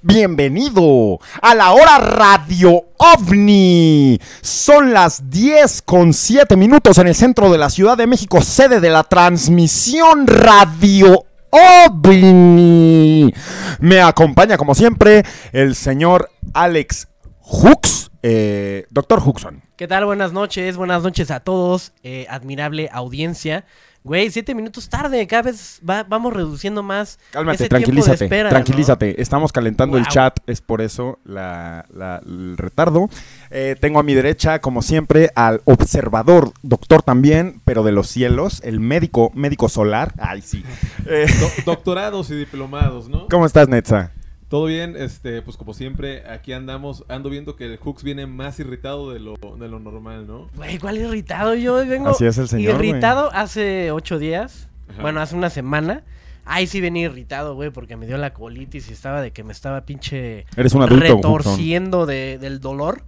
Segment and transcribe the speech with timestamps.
[0.00, 4.20] Bienvenido a la hora radio OVNI.
[4.40, 8.78] Son las 10 con 7 minutos en el centro de la Ciudad de México, sede
[8.78, 13.32] de la transmisión radio OVNI.
[13.80, 15.22] Me acompaña, como siempre,
[15.52, 17.08] el señor Alex
[17.40, 19.62] Hooks, eh, doctor Hookson.
[19.76, 20.04] ¿Qué tal?
[20.04, 23.64] Buenas noches, buenas noches a todos, eh, admirable audiencia.
[24.08, 28.24] Güey, siete minutos tarde, cada vez va- vamos reduciendo más Cálmate, ese tiempo de tranquilízate,
[28.24, 29.22] espera, tranquilízate.
[29.22, 33.08] Estamos calentando el chat, es por eso la- la- el retardo.
[33.50, 38.60] Eh, tengo a mi derecha, como siempre, al observador, doctor también, pero de los cielos,
[38.64, 40.14] el médico, médico solar.
[40.18, 40.64] Ay, sí.
[41.06, 43.28] Eh, Do- doctorados y diplomados, ¿no?
[43.28, 44.12] ¿Cómo estás, Netza?
[44.48, 48.58] Todo bien, este, pues como siempre, aquí andamos, ando viendo que el Hooks viene más
[48.58, 50.48] irritado de lo, de lo normal, ¿no?
[50.56, 51.54] Güey, ¿cuál irritado?
[51.54, 52.88] Yo vengo Así es el señor, güey.
[52.88, 55.02] irritado hace ocho días, Ajá.
[55.02, 56.02] bueno, hace una semana.
[56.46, 59.52] Ahí sí venía irritado, güey, porque me dio la colitis y estaba de que me
[59.52, 61.36] estaba pinche Eres un adulto, Hookson.
[61.38, 63.02] retorciendo de- del dolor.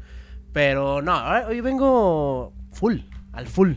[0.52, 2.98] Pero no, ahora- hoy vengo full,
[3.32, 3.72] al full.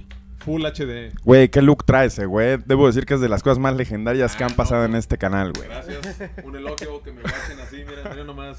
[0.46, 1.14] Full HD.
[1.24, 2.58] Güey, ¿qué look traes, eh, güey?
[2.66, 4.96] Debo decir que es de las cosas más legendarias que Ah, han no, pasado en
[4.96, 5.68] este canal, güey.
[5.70, 6.32] Gracias.
[6.44, 8.58] Un elogio que me bachen así, miren, miren nomás.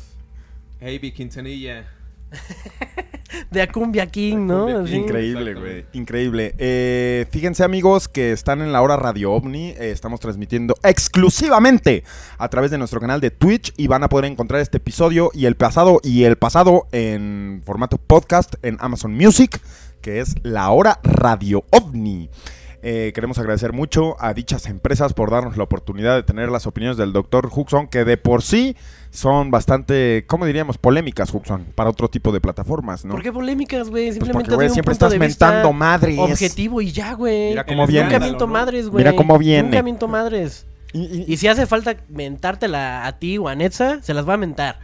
[0.81, 1.85] Hey, Quintanilla.
[3.51, 4.63] De Acumbia King, ¿no?
[4.69, 4.93] Acumbia Así.
[4.93, 5.01] King.
[5.03, 5.87] Increíble, güey.
[5.93, 6.55] Increíble.
[6.59, 9.71] Eh, fíjense, amigos, que están en la hora Radio OVNI.
[9.71, 12.05] Eh, estamos transmitiendo exclusivamente
[12.39, 15.47] a través de nuestro canal de Twitch y van a poder encontrar este episodio y
[15.47, 19.61] el pasado y el pasado en formato podcast en Amazon Music,
[20.05, 22.29] que es la hora Radio OVNI.
[22.87, 26.99] Eh, queremos agradecer mucho a dichas empresas por darnos la oportunidad de tener las opiniones
[26.99, 28.77] del doctor Huxon, que de por sí
[29.11, 30.77] son bastante, ¿cómo diríamos?
[30.77, 33.13] Polémicas, Huxon, para otro tipo de plataformas, ¿no?
[33.15, 34.09] ¿Por qué polémicas, güey?
[34.09, 36.19] Pues Simplemente porque, siempre punto estás de vista mentando madres.
[36.19, 37.49] Objetivo y ya, güey.
[37.51, 38.07] Mira cómo Nunca viene.
[38.09, 39.03] escándalo, miento madres, güey.
[39.05, 39.63] Mira cómo viene.
[39.63, 40.67] Nunca miento madres.
[40.93, 44.35] Y- y- Y si hace falta mentártela a ti o a Netza, se las va
[44.35, 44.79] a mentar.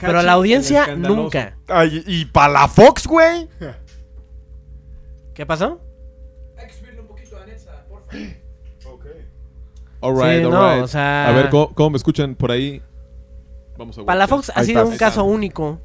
[0.00, 1.54] Pero a la audiencia, nunca.
[1.66, 3.48] Ay, y para la Fox, güey.
[5.34, 5.80] ¿Qué pasó?
[10.00, 10.84] Alright, Sí, no, alright.
[10.84, 12.82] o sea- A ver, ¿cómo, cómo me escuchan por ahí?
[13.78, 15.80] Vamos a Palafox ha sido un caso único.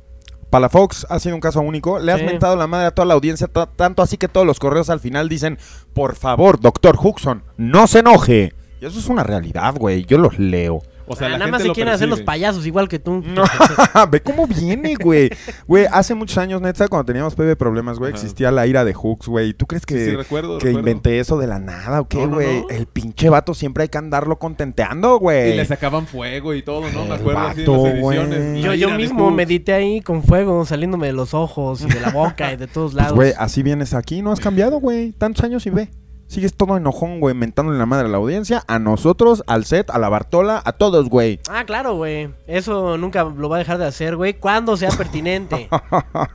[0.49, 1.99] Para la Fox ha sido un caso único.
[1.99, 2.25] Le has Sí.
[2.25, 4.99] mentado la madre a toda la audiencia, ta- tanto así que todos los correos al
[5.01, 5.57] final dicen,
[5.93, 8.53] por favor, doctor Huxon, no se enoje.
[8.79, 10.05] Y eso es una realidad, güey.
[10.05, 10.81] Yo los leo.
[11.09, 12.99] O sea, Ah, la nada gente más se lo quieren hacer los payasos igual que
[12.99, 13.23] tú.
[13.25, 13.43] No,
[14.11, 15.29] ve cómo viene, güey.
[15.67, 18.21] Güey, hace muchos años, neta, cuando teníamos PB problemas, güey, Ajá.
[18.21, 19.53] existía la ira de Hooks, güey.
[19.53, 20.79] ¿Tú crees que, Sí, sí, recuerdo, que recuerdo.
[20.79, 22.61] inventé eso de la nada o qué, No, no, güey?
[22.61, 22.69] no.
[22.69, 25.53] El pinche vato siempre hay que andarlo contenteando, güey.
[25.53, 27.01] Y le sacaban fuego y todo, ¿no?
[27.05, 28.39] Me El acuerdo así en vato, las ediciones.
[28.51, 28.61] güey.
[28.61, 32.51] Yo, yo mismo medité ahí con fuego saliéndome de los ojos y de la boca
[32.51, 33.15] y de todos Pues, lados.
[33.15, 35.11] güey, así vienes aquí, no has cambiado, güey.
[35.13, 35.89] Tantos años y ve.
[36.27, 39.97] Sigues todo enojón, güey, mentándole la madre a la audiencia, a nosotros, al set, a
[39.97, 41.39] la Bartola, a todos, güey.
[41.49, 42.29] Ah, claro, güey.
[42.47, 44.33] Eso nunca lo va a dejar de hacer, güey.
[44.33, 45.69] Cuando sea pertinente.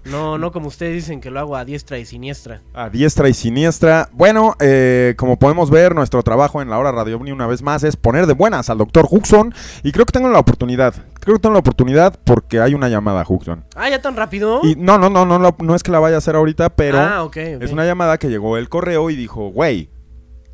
[0.05, 2.61] No, no como ustedes dicen que lo hago a diestra y siniestra.
[2.75, 4.09] A diestra y siniestra.
[4.13, 7.83] Bueno, eh, como podemos ver, nuestro trabajo en la hora Radio Omni una vez más
[7.85, 9.55] es poner de buenas al doctor Huxon.
[9.83, 10.95] Y creo que tengo la oportunidad.
[11.25, 13.65] Creo que tengo la oportunidad porque hay una llamada, Huxon.
[13.77, 14.61] Ah, ya tan rápido.
[14.65, 16.99] Y no, no, no, no, no, no es que la vaya a hacer ahorita, pero
[17.01, 17.63] Ah, ok, ok.
[17.63, 19.89] es una llamada que llegó el correo y dijo, güey,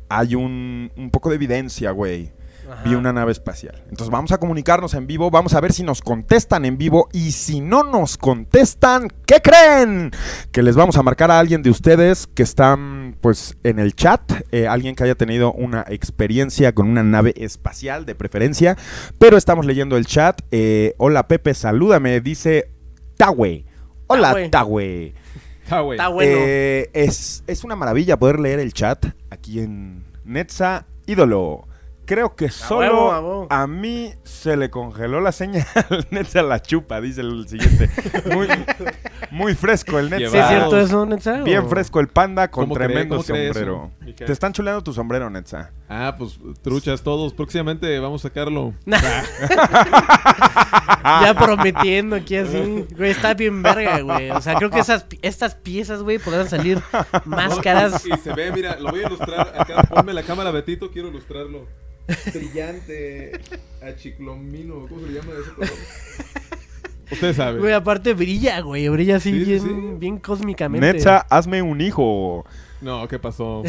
[0.09, 2.31] hay un, un poco de evidencia, güey.
[2.71, 2.83] Ajá.
[2.83, 3.81] Vi una nave espacial.
[3.89, 7.31] Entonces vamos a comunicarnos en vivo, vamos a ver si nos contestan en vivo y
[7.31, 10.11] si no nos contestan, ¿qué creen?
[10.51, 14.21] Que les vamos a marcar a alguien de ustedes que están pues en el chat,
[14.51, 18.77] eh, alguien que haya tenido una experiencia con una nave espacial de preferencia,
[19.17, 20.41] pero estamos leyendo el chat.
[20.51, 22.71] Eh, hola Pepe, salúdame, dice
[23.17, 23.65] Tawe.
[24.07, 25.13] Hola Tawe.
[25.67, 25.97] Tawe.
[26.21, 31.68] Eh, es, es una maravilla poder leer el chat aquí en Netza Ídolo.
[32.09, 33.47] Creo que solo huevo, a huevo.
[33.51, 35.63] a mí se le congeló la señal.
[36.09, 37.87] Netza la chupa, dice el siguiente.
[38.33, 38.47] Muy,
[39.29, 40.31] muy fresco el Netza.
[40.31, 41.43] ¿Sí es cierto eso, Netza?
[41.43, 43.91] Bien o- fresco el panda con tremendo sombrero.
[44.17, 45.69] Te están chuleando tu sombrero, Netza.
[45.87, 47.31] Ah, pues truchas todos.
[47.31, 48.73] Próximamente vamos a sacarlo.
[51.21, 52.85] Ya prometiendo aquí así.
[52.95, 54.31] Güey, está bien verga, güey.
[54.31, 56.81] O sea, creo que esas, estas piezas, güey, podrán salir
[57.25, 58.05] más caras.
[58.05, 59.83] Y se ve, mira, lo voy a ilustrar acá.
[59.83, 61.67] Ponme la cámara, Betito, quiero ilustrarlo.
[62.33, 63.39] Brillante,
[63.83, 65.69] achiclomino, ¿cómo se llama ese color?
[67.11, 67.59] Ustedes saben.
[67.59, 68.87] Güey, aparte brilla, güey.
[68.89, 69.95] Brilla así Sí, sí, bien, sí.
[69.97, 70.93] bien cósmicamente.
[70.93, 72.45] Netza, hazme un hijo.
[72.81, 73.63] No, ¿qué pasó?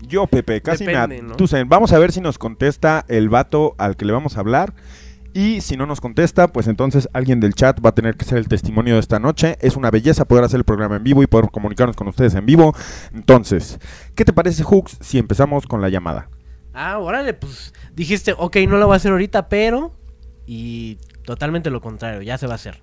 [0.00, 1.36] Yo, Pepe, casi me ¿no?
[1.66, 4.74] Vamos a ver si nos contesta el vato al que le vamos a hablar.
[5.36, 8.38] Y si no nos contesta, pues entonces alguien del chat va a tener que ser
[8.38, 9.58] el testimonio de esta noche.
[9.60, 12.46] Es una belleza poder hacer el programa en vivo y poder comunicarnos con ustedes en
[12.46, 12.74] vivo.
[13.12, 13.78] Entonces,
[14.14, 16.30] ¿qué te parece, Hooks, si empezamos con la llamada?
[16.72, 19.92] Ah, órale, pues dijiste, ok, no lo voy a hacer ahorita, pero...
[20.46, 20.96] Y
[21.26, 22.80] totalmente lo contrario, ya se va a hacer.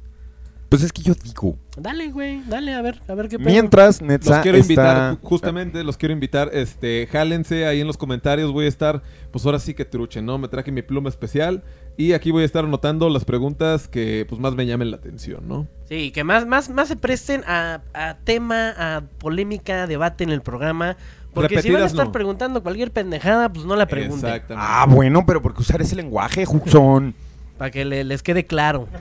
[0.69, 3.47] Pues es que yo digo, Dale, güey, dale, a ver, a ver qué pedo.
[3.47, 5.11] mientras Los Netza quiero invitar, está...
[5.13, 9.45] ju- justamente los quiero invitar, este, jálense ahí en los comentarios, voy a estar, pues
[9.45, 10.39] ahora sí que truche, ¿no?
[10.39, 11.63] Me traje mi pluma especial
[11.97, 15.47] y aquí voy a estar anotando las preguntas que pues más me llamen la atención,
[15.47, 15.67] ¿no?
[15.87, 20.41] Sí, que más, más, más se presten a, a tema, a polémica, debate en el
[20.41, 20.97] programa.
[21.33, 22.11] Porque si van a estar no.
[22.11, 24.29] preguntando cualquier pendejada, pues no la pregunten.
[24.29, 24.67] Exactamente.
[24.69, 27.15] Ah, bueno, pero ¿por qué usar ese lenguaje, Huxon?
[27.57, 28.87] Para que le- les quede claro.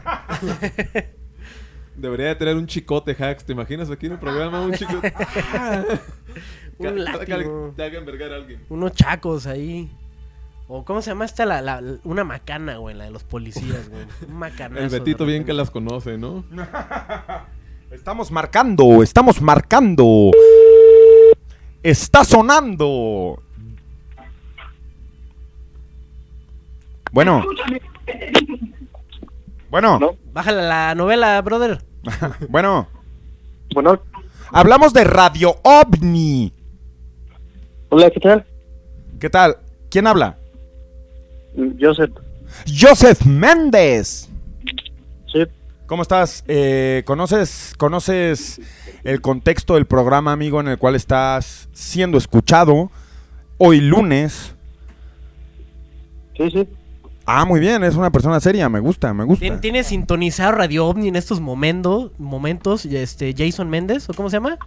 [1.97, 5.13] Debería de tener un chicote hacks, ¿te imaginas aquí en el programa un chicote?
[6.79, 7.75] Un látigo.
[7.77, 8.61] te a alguien.
[8.69, 9.91] Unos chacos ahí.
[10.75, 11.45] O ¿cómo se llama esta?
[11.45, 14.07] La, la- una macana, güey, la de los policías, güey.
[14.27, 16.45] Un macanazo El Betito bien que las conoce, ¿no?
[17.91, 20.31] Estamos marcando, estamos marcando.
[21.83, 23.43] Está sonando.
[27.13, 27.45] Bueno.
[29.69, 30.17] Bueno, ¿No?
[30.33, 31.85] Bájale la novela, brother.
[32.49, 32.89] bueno.
[33.75, 34.01] Bueno,
[34.53, 36.51] Hablamos de Radio OVNI.
[37.91, 38.47] hola, ¿qué tal?
[39.21, 39.59] ¿Qué tal?
[39.91, 40.39] ¿Quién habla?
[41.81, 42.11] Joseph.
[42.67, 44.29] Joseph Méndez.
[45.33, 45.45] Sí,
[45.87, 46.45] ¿Cómo estás?
[46.49, 48.61] Eh, ¿conoces, ¿Conoces
[49.05, 52.91] el contexto del programa, amigo, en el cual estás siendo escuchado
[53.59, 54.55] hoy lunes?
[56.37, 56.69] sí, sí.
[57.25, 59.45] Ah, muy bien, es una persona seria, me gusta, me gusta.
[59.45, 64.09] ¿Tien- ¿Tiene sintonizado Radio OVNI en estos momentos, momentos este, Jason Méndez?
[64.11, 64.59] ¿O cómo se llama?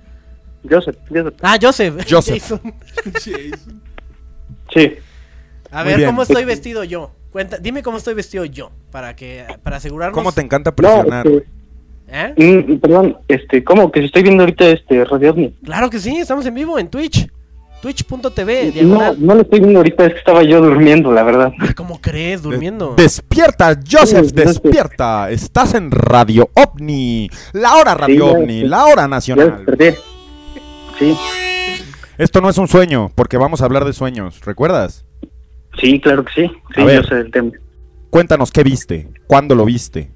[0.69, 1.33] Joseph, Joseph.
[1.41, 2.05] Ah, Joseph.
[2.09, 2.39] Joseph.
[2.41, 2.61] Jason.
[3.13, 3.81] Jason.
[4.73, 4.93] Sí.
[5.75, 6.09] A Muy ver, bien.
[6.09, 7.11] ¿cómo estoy vestido yo?
[7.31, 10.17] Cuenta, dime cómo estoy vestido yo, para que, para asegurarnos.
[10.17, 11.27] ¿Cómo te encanta No, presionar?
[11.27, 11.45] este,
[12.07, 12.33] ¿Eh?
[12.69, 13.91] mm, perdón, este, ¿cómo?
[13.91, 15.53] Que si estoy viendo ahorita este Radio OVNI.
[15.65, 17.27] Claro que sí, estamos en vivo en Twitch.
[17.81, 21.51] Twitch.tv, No, no lo estoy viendo ahorita, es que estaba yo durmiendo, la verdad.
[21.59, 22.41] Ah, ¿Cómo crees?
[22.41, 22.95] Durmiendo.
[22.95, 25.29] Despierta, Joseph, despierta.
[25.29, 27.29] Estás en Radio OVNI.
[27.51, 29.65] La hora Radio Sí, ya OVNI, la hora nacional.
[30.97, 31.17] Sí,
[32.17, 35.03] Esto no es un sueño, porque vamos a hablar de sueños, ¿recuerdas?
[35.79, 36.51] Sí, claro que sí.
[36.75, 37.01] Sí, A ver.
[37.01, 37.51] yo sé el tema.
[38.09, 40.09] Cuéntanos qué viste, cuándo lo viste.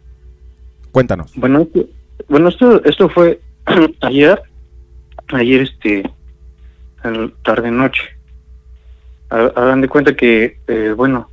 [0.92, 1.32] Cuéntanos.
[1.36, 1.86] Bueno, esto,
[2.28, 3.40] bueno, esto, esto fue
[4.02, 4.42] ayer,
[5.34, 6.10] ayer este,
[7.44, 8.02] tarde noche.
[9.30, 11.30] Ha- Hagan de cuenta que, eh, bueno,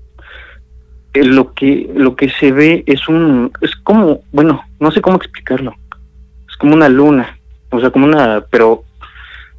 [1.15, 5.17] eh, lo que lo que se ve es un, es como, bueno, no sé cómo
[5.17, 5.75] explicarlo.
[6.51, 7.39] Es como una luna,
[7.71, 8.85] o sea, como una, pero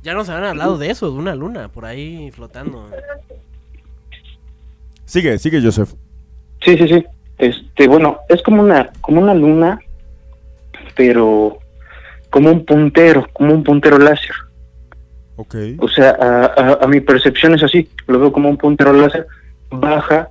[0.03, 2.89] Ya nos habían hablado de eso, de una luna por ahí flotando.
[5.07, 5.93] Sigue, sigue, Joseph.
[6.63, 7.05] sí, sí, sí.
[7.39, 9.79] Este, bueno, es como una, como una luna,
[10.95, 11.57] pero
[12.29, 14.35] como un puntero, como un puntero láser.
[15.35, 15.55] Ok.
[15.79, 17.87] O sea, a, a- a mi percepción es así.
[18.07, 19.27] Lo veo como un puntero láser,
[19.69, 20.29] baja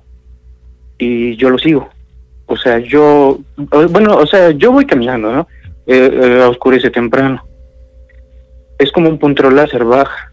[0.97, 1.89] y yo lo sigo.
[2.45, 5.47] O sea, yo, bueno, o sea, yo voy caminando, ¿no?
[5.85, 7.43] Eh, eh, oscurece temprano.
[8.79, 10.31] Es como un puntero láser, baja,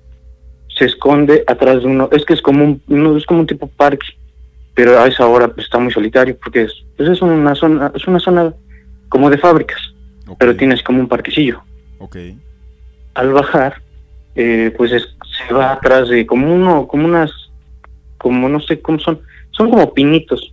[0.76, 2.08] se esconde atrás de uno.
[2.12, 4.06] Es que es como un, no, es como un tipo parque,
[4.74, 8.06] pero a esa hora pues, está muy solitario porque es, pues, es una zona, es
[8.06, 8.52] una zona
[9.08, 9.80] como de fábricas,
[10.38, 11.62] pero tienes como un parquecillo
[13.14, 13.80] al bajar,
[14.34, 17.30] eh, pues es- se va atrás de como uno, como unas,
[18.18, 19.20] como no sé cómo son,
[19.52, 20.52] son como pinitos.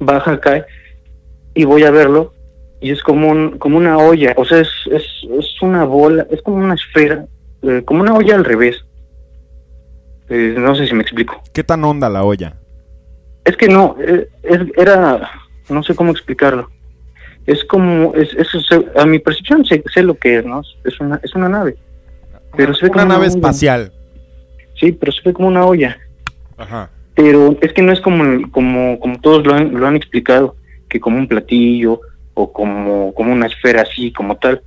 [0.00, 0.64] Baja, cae
[1.54, 2.32] y voy a verlo
[2.80, 5.02] y es como un, como una olla, o sea, es, es,
[5.38, 7.26] es una bola, es como una esfera,
[7.62, 8.76] eh, como una olla al revés.
[10.28, 11.42] Eh, no sé si me explico.
[11.52, 12.54] ¿Qué tan honda la olla?
[13.48, 15.30] Es que no, eh, es, era,
[15.70, 16.68] no sé cómo explicarlo.
[17.46, 20.60] Es como, es, es- es- a mi percepción sé, sé lo que es, ¿no?
[20.84, 21.76] Es una, es una nave.
[22.56, 23.92] Pero se ve una como nave una espacial.
[24.78, 25.96] Sí, pero se ve como una olla.
[26.58, 26.90] Ajá.
[27.14, 30.56] Pero es que no es como, como, como todos lo han, lo han explicado,
[30.90, 32.00] que como un platillo
[32.34, 34.60] o como, como una esfera así, como tal.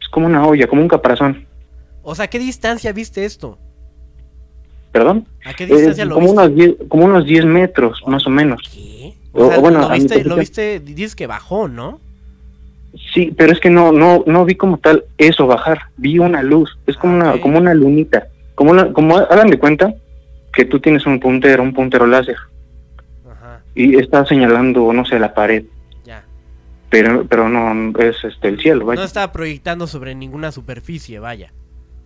[0.00, 1.46] Es como una olla, como un caparazón.
[2.02, 3.58] O sea, ¿a qué distancia viste esto?
[4.92, 5.26] ¿Perdón?
[5.44, 6.40] ¿A qué Eh, distancia lo como, viste?
[6.42, 8.60] unos 10, como unos 10 metros, más o menos.
[8.72, 9.14] ¿Qué?
[9.32, 11.98] O- O sea, bueno, lo, viste, lo viste, dices que bajó, ¿no?
[13.14, 15.80] Sí, pero es que no, no, no vi como tal eso bajar.
[15.96, 16.78] Vi una luz.
[16.86, 18.28] Es como Ah, una, como una lunita.
[18.54, 19.94] Como una, como hagan de cuenta
[20.52, 22.36] que tú tienes un puntero, un puntero láser
[23.30, 25.64] Ajá, y está señalando, no sé, la pared.
[26.04, 26.22] ya.
[26.90, 29.00] Pero, pero no es este el cielo, vaya.
[29.00, 31.50] No estaba proyectando sobre ninguna superficie, vaya.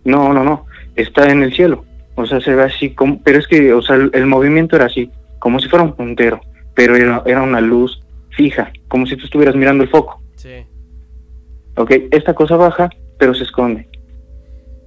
[0.05, 0.65] No, no, no,
[0.95, 1.83] está en el cielo.
[2.17, 4.85] O sea, se ve así como, pero es que, o sea, el, el movimiento era
[4.85, 5.09] así,
[5.39, 6.41] como si fuera un puntero,
[6.75, 10.21] pero era, era una luz fija, como si tú estuvieras mirando el foco.
[10.35, 10.65] Sí.
[11.77, 13.87] Ok, esta cosa baja, pero se esconde.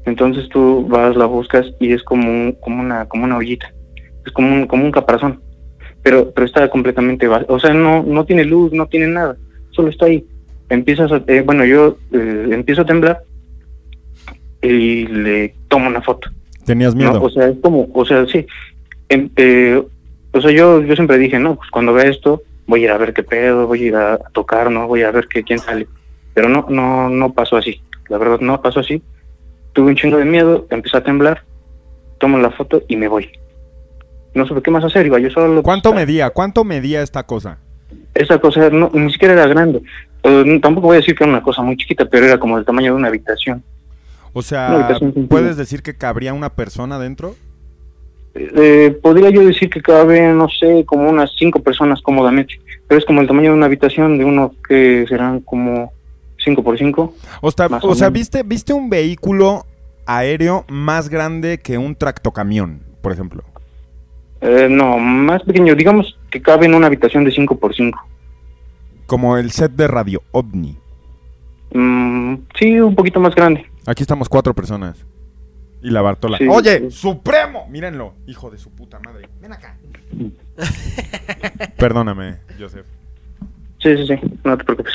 [0.06, 3.72] Entonces tú vas, la buscas y es como, un- como, una, como una ollita.
[4.26, 5.40] Es como un, como un caparazón.
[6.02, 9.37] Pero, pero está completamente va- O sea, no, no tiene luz, no tiene nada.
[9.70, 10.25] Solo está ahí.
[10.68, 13.22] Empiezas a, eh, bueno, yo eh, empiezo a temblar
[14.62, 16.28] y le tomo una foto.
[16.64, 16.99] Tenías ¿no?
[16.99, 17.23] miedo.
[17.23, 18.47] O sea, es como, o sea, sí.
[19.09, 19.83] Em- eh,
[20.33, 22.99] o sea, yo, yo siempre dije, no, pues cuando vea esto, voy a ir a
[22.99, 24.87] ver qué pedo, voy a ir a, tocar, ¿no?
[24.87, 25.88] Voy a ver qué, quién sale.
[26.35, 27.83] Pero no, no, no pasó así.
[28.09, 29.02] La verdad, no pasó así.
[29.73, 31.43] Tuve un chingo de miedo, empecé a temblar,
[32.19, 33.31] tomo la foto y me voy.
[34.35, 35.62] No supe qué más hacer, iba yo solo.
[35.62, 36.31] ¿Cuánto pues, medía?
[36.31, 37.59] ¿Cuánto medía esta cosa?
[38.14, 39.83] Esa cosa no, ni siquiera era grande.
[40.23, 42.64] No, tampoco voy a decir que era una cosa muy chiquita, pero era como del
[42.64, 43.62] tamaño de una habitación.
[44.32, 44.88] O sea.
[45.28, 47.34] ¿puedes decir que cabría una persona dentro?
[48.34, 53.04] Eh, podría yo decir que cabe, no sé, como unas cinco personas cómodamente, pero es
[53.04, 55.92] como el tamaño de una habitación de uno que serán como
[56.38, 57.14] cinco por cinco.
[57.40, 57.68] O sea,
[58.08, 58.10] o.
[58.10, 59.66] ¿viste, ¿viste un vehículo
[60.06, 63.42] aéreo más grande que un tractocamión, por ejemplo?
[64.40, 68.00] Eh, no, más pequeño, digamos que cabe en una habitación de cinco por cinco.
[69.06, 70.76] Como el set de Radio OVNI.
[71.75, 73.70] Mm, sí, un poquito más grande.
[73.90, 75.04] Aquí estamos cuatro personas.
[75.82, 76.38] Y la Bartola.
[76.38, 76.47] Sí.
[76.49, 77.66] Oye, Supremo.
[77.68, 79.28] Mírenlo, hijo de su puta madre.
[79.40, 79.76] Ven acá.
[81.76, 82.87] Perdóname, Joseph.
[83.82, 84.92] Sí, sí, sí, no te preocupes.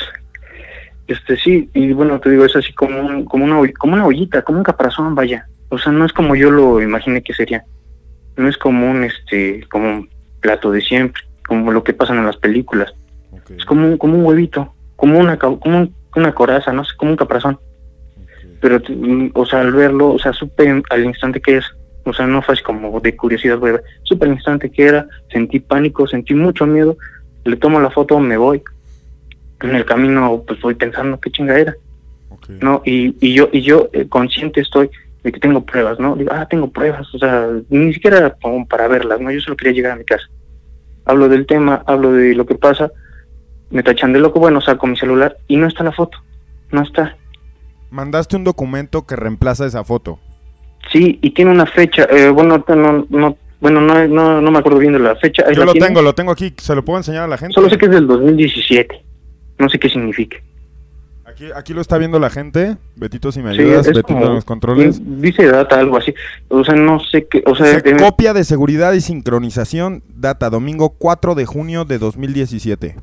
[1.08, 4.06] Este sí, y bueno, te digo, es así como, un, como, una, oll- como una
[4.06, 5.46] ollita, como un caparazón, vaya.
[5.68, 7.64] O sea, no es como yo lo imaginé que sería.
[8.38, 10.10] No es como un, este, como un
[10.40, 12.94] plato de siempre, como lo que pasan en las películas.
[13.56, 17.10] Es como un, como un huevito, como una, como un- una coraza, no sé, como
[17.10, 17.58] un caparazón.
[18.66, 21.64] Pero, mm, o sea, al verlo, o sea, supe al instante que es.
[22.04, 23.80] O sea, no fue así como de curiosidad, ver.
[24.02, 26.96] Supe al instante que era, sentí pánico, sentí mucho miedo.
[27.44, 28.60] Le tomo la foto, me voy.
[29.60, 31.76] En el camino, pues voy pensando qué chinga era.
[32.60, 32.82] ¿no?
[32.84, 34.90] Y, y yo, y yo eh, consciente estoy
[35.22, 36.16] de que tengo pruebas, ¿no?
[36.16, 39.30] Digo, ah, tengo pruebas, o sea, ni siquiera como para verlas, ¿no?
[39.30, 40.26] Yo solo quería llegar a mi casa.
[41.04, 42.90] Hablo del tema, hablo de lo que pasa,
[43.70, 46.18] me tachan de loco, bueno, saco mi celular y no está la foto,
[46.72, 47.16] no está.
[47.90, 50.18] Mandaste un documento que reemplaza esa foto.
[50.92, 54.78] Sí, y tiene una fecha, eh, bueno, no, no, bueno, no, no, no me acuerdo
[54.78, 55.44] bien de la fecha.
[55.52, 55.88] Yo la lo tiene.
[55.88, 56.52] tengo, lo tengo aquí.
[56.58, 57.54] ¿Se lo puedo enseñar a la gente?
[57.54, 59.02] Solo sé que es del 2017,
[59.58, 60.36] no sé qué significa.
[61.24, 62.76] Aquí, aquí lo está viendo la gente.
[62.94, 63.80] Betito, si me Sí, ayudas.
[63.88, 65.00] es Betito como- en los controles.
[65.20, 66.14] Dice data, algo así.
[66.48, 70.02] O sea, no sé qué, o sea, eh, copia de seguridad y sincronización.
[70.14, 72.94] Data domingo 4 de junio de 2017.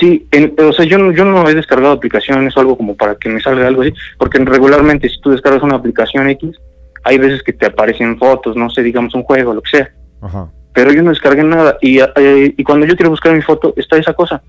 [0.00, 3.14] Sí, en- o sea, yo no, yo no he descargado aplicaciones o algo como para
[3.14, 6.56] que me salga algo así, porque regularmente si tú descargas una aplicación X,
[7.04, 10.48] hay veces que te aparecen fotos, no sé, digamos un juego, lo que sea, Ajá.
[10.72, 13.96] pero yo no descargué nada y, eh, y cuando yo quiero buscar mi foto está
[13.96, 14.42] esa cosa,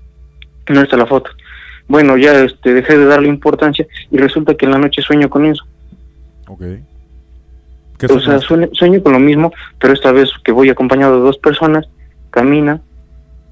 [0.68, 1.30] no está la foto.
[1.86, 5.44] Bueno, ya este, dejé de darle importancia y resulta que en la noche sueño con
[5.46, 5.64] eso.
[6.48, 6.62] Ok.
[7.98, 11.22] ¿Qué O sea, sueño, sueño con lo mismo, pero esta vez que voy acompañado de
[11.22, 11.86] dos personas,
[12.30, 12.80] camina,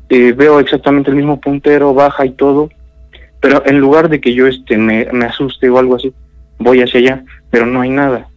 [0.09, 2.69] eh, veo exactamente el mismo puntero, baja y todo,
[3.41, 6.13] pero en lugar de que yo este me, me asuste o algo así,
[6.59, 8.29] voy hacia allá, pero no hay nada.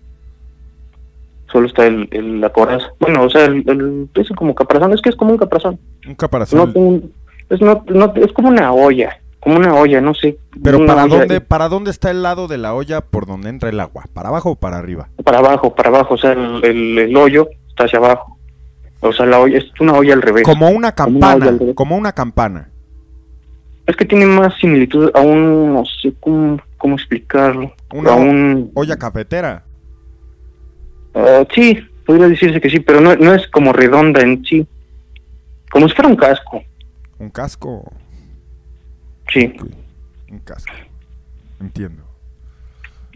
[1.51, 2.87] Solo está el, el- la coraza.
[2.99, 5.79] Bueno, o sea, el, el- es como caparazón, es que es como un caparazón.
[6.05, 6.73] Un caparazón.
[6.73, 7.13] No, un-
[7.49, 10.37] es, no, no- es como una olla, como una olla, no sé.
[10.61, 13.69] Pero ¿para olla- dónde, ¿para dónde está el lado de la olla por donde entra
[13.69, 14.05] el agua?
[14.13, 15.07] ¿Para abajo o para arriba?
[15.23, 18.36] para abajo, para abajo, o sea, el, el- el hoyo está hacia abajo.
[18.99, 20.43] O sea, la olla es una olla al revés.
[20.43, 21.57] Como una Como una campana.
[21.75, 22.69] Como una campana.
[23.85, 27.73] Es que tiene más similitud a un, no sé cómo, cómo explicarlo.
[27.93, 29.63] Una a un, Olla cafetera.
[31.15, 34.67] ah, sí, podría decirse que sí, pero no, no es como redonda en sí.
[35.71, 36.63] Como si fuera un casco,
[37.19, 37.91] Un casco.
[39.31, 39.53] sí.
[40.31, 40.73] Un casco.
[41.61, 42.03] Entiendo.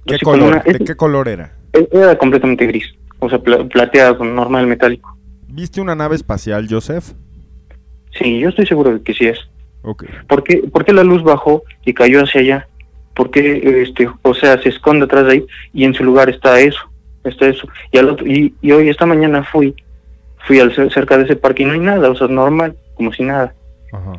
[0.06, 0.48] ¿Qué Así color?
[0.54, 1.54] una- ¿De es- qué color era?
[1.74, 2.86] e- Era completamente gris,
[3.20, 5.11] o sea, pla- plateado, normal, metálico.
[5.52, 7.14] ¿Viste una nave espacial, Joseph?
[8.18, 9.40] Sí, yo estoy seguro de que sí es.
[10.28, 12.68] ¿Por qué, por qué la luz bajó y cayó hacia allá?
[13.16, 16.60] ¿Por qué, este, o sea, se esconde atrás de ahí y en su lugar está
[16.60, 16.80] eso?
[17.24, 17.68] Está eso.
[17.92, 19.76] Y, al otro, y, y hoy, esta mañana fui,
[20.48, 23.12] fui al cer- cerca de ese parque y no hay nada, o sea, normal, como
[23.12, 23.54] si nada.
[23.92, 24.14] Ajá.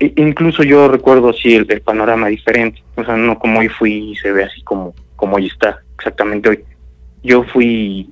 [0.00, 4.10] I- incluso yo recuerdo así el, el panorama diferente, o sea, no como hoy fui
[4.12, 6.64] y se ve así como, como hoy está, exactamente hoy.
[7.22, 8.10] Yo fui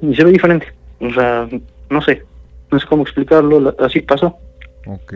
[0.00, 0.66] y se ve diferente,
[1.00, 1.48] o sea,
[1.90, 2.22] no sé,
[2.70, 4.36] no sé cómo explicarlo, así pasó.
[4.86, 5.14] Ok.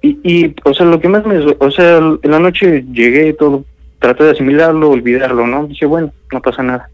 [0.00, 1.38] Y, y, o sea, lo que más me...
[1.58, 3.64] O sea, en la noche llegué todo,
[3.98, 5.66] traté de asimilarlo, olvidarlo, ¿no?
[5.66, 6.88] Dije, bueno, no pasa nada.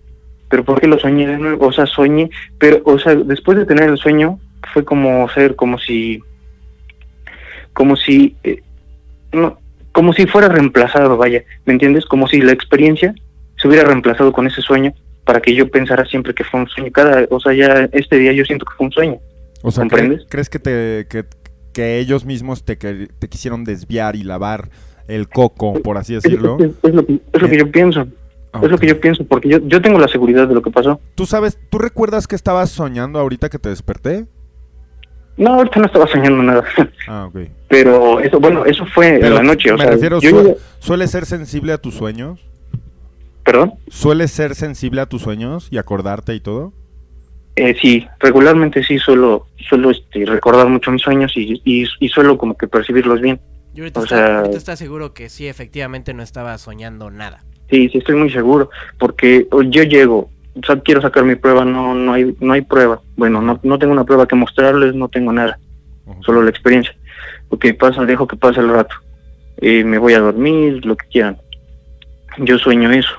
[0.48, 1.66] Pero ¿por qué lo soñé de nuevo?
[1.66, 4.38] O sea, soñé, pero, o sea, después de tener el sueño,
[4.72, 6.22] fue como ser, como si,
[7.72, 8.62] como si, eh,
[9.32, 9.58] no,
[9.92, 12.06] como si fuera reemplazado, vaya, ¿me entiendes?
[12.06, 13.14] Como si la experiencia
[13.56, 16.90] se hubiera reemplazado con ese sueño para que yo pensara siempre que fue un sueño.
[16.92, 19.18] Cada, o sea, ya este día yo siento que fue un sueño.
[19.62, 20.26] O sea, ¿cre- ¿Comprendes?
[20.28, 21.24] ¿crees que, te, que,
[21.72, 24.68] que ellos mismos te, que- te quisieron desviar y lavar
[25.08, 26.56] el coco, por así decirlo?
[26.60, 28.06] es- es lo, que, es lo que yo pienso,
[28.62, 31.00] es lo que yo pienso, porque yo, yo tengo la seguridad de lo que pasó.
[31.14, 34.26] ¿Tú sabes, tú recuerdas que estabas soñando ahorita que te desperté?
[35.36, 36.62] No, ahorita no estaba soñando nada,
[37.08, 37.48] Ah, ok.
[37.68, 40.42] pero eso, bueno, eso fue Pero en la noche, o me sea, refiero, yo sue-
[40.44, 42.40] llegué- ¿sueles ser sensible a tus sueños?
[43.44, 43.74] Perdón.
[43.88, 46.72] ¿Sueles ser sensible a tus sueños y acordarte y todo?
[47.56, 52.36] Eh, sí, regularmente sí suelo, suelo este, recordar mucho mis sueños y, y, y suelo
[52.36, 53.40] como que percibirlos bien.
[53.74, 57.44] Yo ahorita, O está, sea- ahorita está seguro que sí, efectivamente no estaba soñando nada.
[57.70, 61.64] Sí, sí estoy muy seguro, porque o, yo llego, o sea, quiero sacar mi prueba,
[61.64, 63.00] no, no hay, no hay prueba.
[63.16, 65.58] Bueno, no, no tengo una prueba que mostrarles, no tengo nada,
[66.24, 66.94] solo la experiencia.
[67.50, 68.94] Ok, pasa, dejo que pase el rato.
[69.58, 71.38] Eh, me voy a dormir, lo que quieran.
[72.38, 73.12] Yo sueño eso.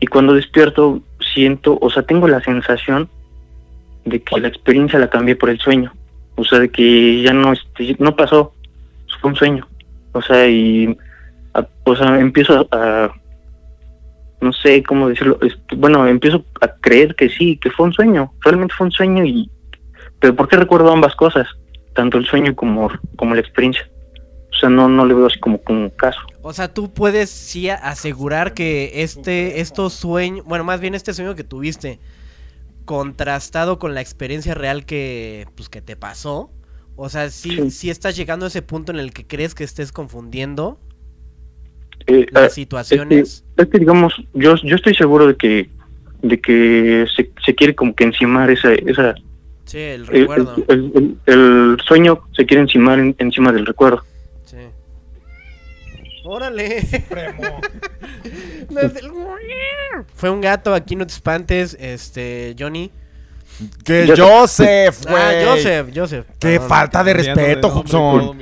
[0.00, 1.00] Y cuando despierto,
[1.34, 3.08] siento, o sea, tengo la sensación
[4.04, 5.92] de que la experiencia la cambié por el sueño.
[6.36, 8.52] O sea, de que ya no, este, no pasó,
[9.20, 9.66] fue un sueño.
[10.12, 10.96] O sea, y,
[11.54, 13.10] a- o sea, empiezo a,
[14.40, 18.32] no sé cómo decirlo, este, bueno, empiezo a creer que sí, que fue un sueño,
[18.44, 19.50] realmente fue un sueño y,
[20.20, 21.48] pero ¿por qué recuerdo ambas cosas?
[21.94, 23.88] Tanto el sueño como, como la experiencia.
[24.56, 26.18] O sea, no, no le veo así como, como un caso.
[26.40, 31.34] O sea, tú puedes sí asegurar que este, estos sueños, bueno, más bien este sueño
[31.34, 31.98] que tuviste,
[32.84, 36.50] contrastado con la experiencia real que, pues, que te pasó.
[36.94, 37.70] O sea, sí, Sí.
[37.70, 40.78] sí estás llegando a ese punto en el que crees que estés confundiendo
[42.06, 43.44] Eh, las ah, situaciones.
[43.56, 45.68] Es que digamos, yo, yo estoy seguro de que
[46.22, 49.14] de que se, se quiere como que encimar esa, esa
[49.66, 50.28] Sí, el el,
[50.68, 54.02] el- el- el sueño se quiere encimar en- encima del recuerdo.
[56.26, 56.86] Órale.
[60.14, 62.90] Fue un gato, aquí no te espantes, este, Johnny.
[63.84, 64.18] ¡Que Joseph.
[64.98, 65.22] Joseph, güey!
[65.22, 66.26] Ah, Joseph, Joseph.
[66.38, 66.68] ¡Qué perdón.
[66.68, 68.38] falta de respeto, Huxon!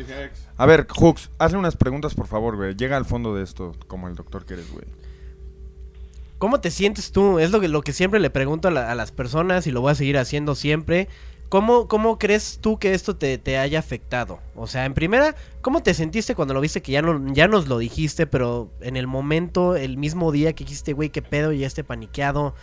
[0.56, 2.74] A ver, Hux, hazle unas preguntas, por favor, güey.
[2.74, 4.86] Llega al fondo de esto, como el doctor que eres, güey.
[6.38, 7.38] ¿Cómo te sientes tú?
[7.38, 9.80] Es lo que, lo que siempre le pregunto a, la- a las personas y lo
[9.80, 11.08] voy a seguir haciendo siempre.
[11.48, 14.40] ¿Cómo, cómo crees tú que esto te, te haya afectado?
[14.56, 16.82] O sea, en primera, ¿cómo te sentiste cuando lo viste?
[16.82, 20.64] Que ya, no, ya nos lo dijiste, pero en el momento, el mismo día que
[20.64, 22.54] dijiste, güey, qué pedo, ya esté paniqueado.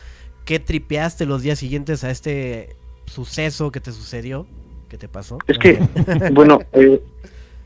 [0.45, 4.45] ¿Qué tripeaste los días siguientes a este suceso que te sucedió?
[4.89, 5.37] ¿Qué te pasó?
[5.47, 5.79] Es que,
[6.33, 7.01] bueno, eh,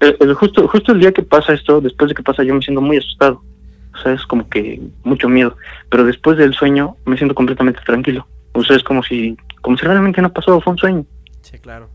[0.01, 2.62] el- el justo, justo el día que pasa esto, después de que pasa, yo me
[2.62, 3.41] siento muy asustado.
[3.95, 5.56] O sea, es como que mucho miedo.
[5.89, 8.28] Pero después del sueño me siento completamente tranquilo.
[8.55, 11.05] O sea, es como si, como si realmente no pasó, fue un sueño.
[11.41, 11.89] Sí, claro.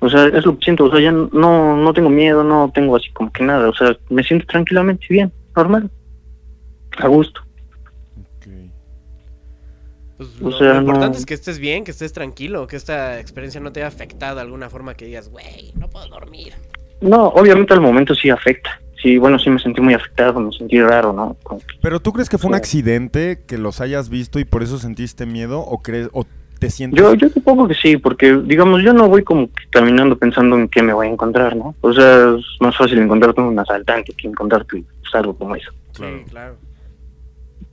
[0.00, 0.84] O sea, es lo que siento.
[0.84, 3.68] O sea, ya no, no tengo miedo, no tengo así como que nada.
[3.68, 5.90] O sea, me siento tranquilamente bien, normal,
[6.98, 7.40] a gusto.
[10.16, 12.76] Pues O lo, sea, lo importante no- es que estés bien, que estés tranquilo, que
[12.76, 16.52] esta experiencia no te haya afectado de alguna forma que digas, güey, no puedo dormir.
[17.00, 18.80] No, obviamente al momento sí afecta.
[19.04, 21.36] Sí, bueno, sí me sentí muy afectado, me sentí raro, ¿no?
[21.42, 24.62] Como que- ¿Pero tú crees que fue un accidente que los hayas visto y por
[24.62, 25.60] eso sentiste miedo?
[25.60, 26.24] ¿O crees, o
[26.58, 26.98] te sientes...
[26.98, 30.68] Yo, yo supongo que sí, porque, digamos, yo no voy como que caminando pensando en
[30.68, 31.74] qué me voy a encontrar, ¿no?
[31.82, 35.70] O sea, es más fácil encontrarte un asaltante que encontrarte algo como eso.
[35.92, 36.22] Claro.
[36.30, 36.56] Claro.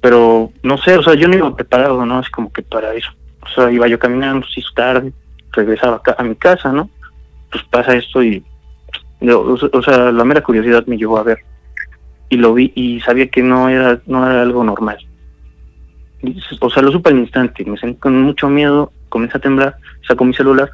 [0.02, 2.20] Pero, no sé, o sea, yo no iba preparado, ¿no?
[2.20, 3.10] Es como que para eso.
[3.42, 5.14] O sea, iba yo caminando, si es tarde,
[5.54, 6.90] regresaba a mi casa, ¿no?
[7.50, 8.44] Pues pasa esto y,
[9.22, 11.40] o sea- o sea, la mera curiosidad me llevó a ver.
[12.30, 14.98] Y lo vi y sabía que no era, no era algo normal.
[16.60, 19.76] O sea, lo supe al instante, me sentí con mucho miedo, comencé a temblar,
[20.08, 20.70] saco mi celular,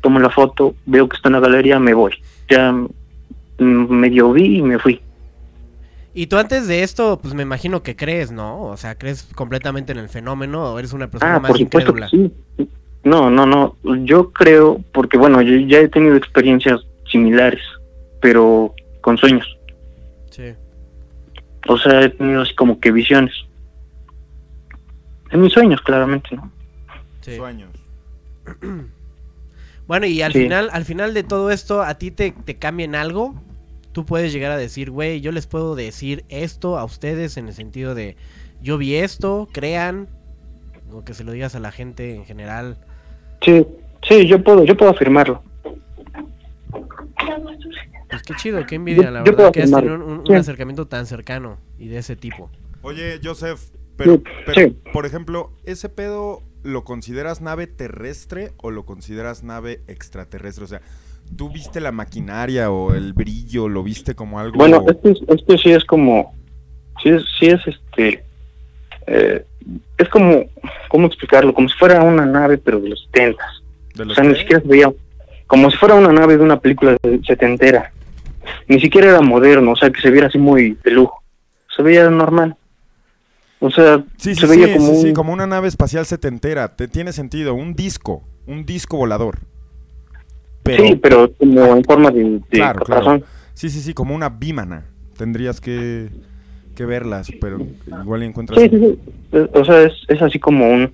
[0.00, 2.14] tomo la foto, veo que está en la galería, me voy.
[2.48, 2.86] Ya mm,
[3.90, 5.00] medio vi y me fui.
[6.16, 8.62] Y tú antes de esto, pues me imagino que crees, ¿no?
[8.66, 11.90] O sea, ¿crees completamente en el fenómeno o eres una persona Ah, más por supuesto
[11.90, 12.08] incrédula?
[12.08, 12.16] que
[12.58, 12.68] sí.
[13.02, 13.76] No, no, no.
[14.04, 16.80] Yo creo, porque bueno, yo ya he tenido experiencias
[17.10, 17.60] similares,
[18.24, 19.46] pero con sueños.
[20.30, 20.54] Sí.
[21.68, 23.34] O sea, he tenido así como que visiones.
[25.30, 26.50] En mis sueños, claramente, ¿no?
[27.20, 27.36] sí.
[27.36, 27.70] Sueños.
[29.86, 30.44] Bueno, y al Sí.
[30.44, 33.34] final, al final de todo esto, ¿a ti te, te cambian algo?
[33.92, 37.52] Tú puedes llegar a decir, güey, yo les puedo decir esto a ustedes en el
[37.52, 38.16] sentido de,
[38.62, 40.08] yo vi esto, crean,
[40.90, 42.78] o que se lo digas a la gente en general.
[43.42, 43.66] Sí,
[44.08, 45.42] sí, yo puedo, yo puedo afirmarlo.
[48.08, 50.26] Pues qué chido, qué envidia, Yo- la yo verdad, puedo que has tenido un, un
[50.26, 50.34] Sí.
[50.34, 52.50] acercamiento tan cercano y de ese tipo.
[52.82, 53.60] Oye, Joseph,
[53.96, 54.76] pero, Sí, pero, sí.
[54.92, 60.64] por ejemplo, ese pedo ¿lo consideras nave terrestre o lo consideras nave extraterrestre?
[60.64, 60.80] O sea,
[61.36, 63.68] ¿tú viste la maquinaria o el brillo?
[63.68, 64.56] ¿Lo viste como algo...?
[64.58, 66.34] Bueno, este, es- este sí es como,
[67.02, 68.24] sí es, sí es este,
[69.06, 69.44] eh,
[69.98, 70.44] es como,
[70.88, 71.52] ¿cómo explicarlo?
[71.52, 73.44] Como si fuera una nave, pero de los 70.
[73.94, 74.92] de O sea, ni siquiera se veía
[75.46, 77.92] como si fuera una nave de una película setentera.
[78.68, 81.22] Ni siquiera era moderno, o sea, que se viera así muy de lujo.
[81.74, 82.56] Se veía normal.
[83.60, 86.04] O sea, Sí, sí, se veía sí, como sí, sí, un- como una nave espacial
[86.06, 86.76] setentera.
[86.76, 89.38] Te, tiene sentido, un disco, un disco volador.
[90.62, 93.20] Pero, Sí, pero como en forma de, de Claro, caparazón.
[93.20, 93.32] claro.
[93.54, 94.84] sí, sí, sí, como una bímana.
[95.16, 96.08] Tendrías que,
[96.74, 97.58] que verlas, pero
[98.02, 98.60] igual encuentras...
[98.60, 98.78] Sí, sí,
[99.32, 99.38] sí.
[99.54, 100.92] O sea, es, es así como un...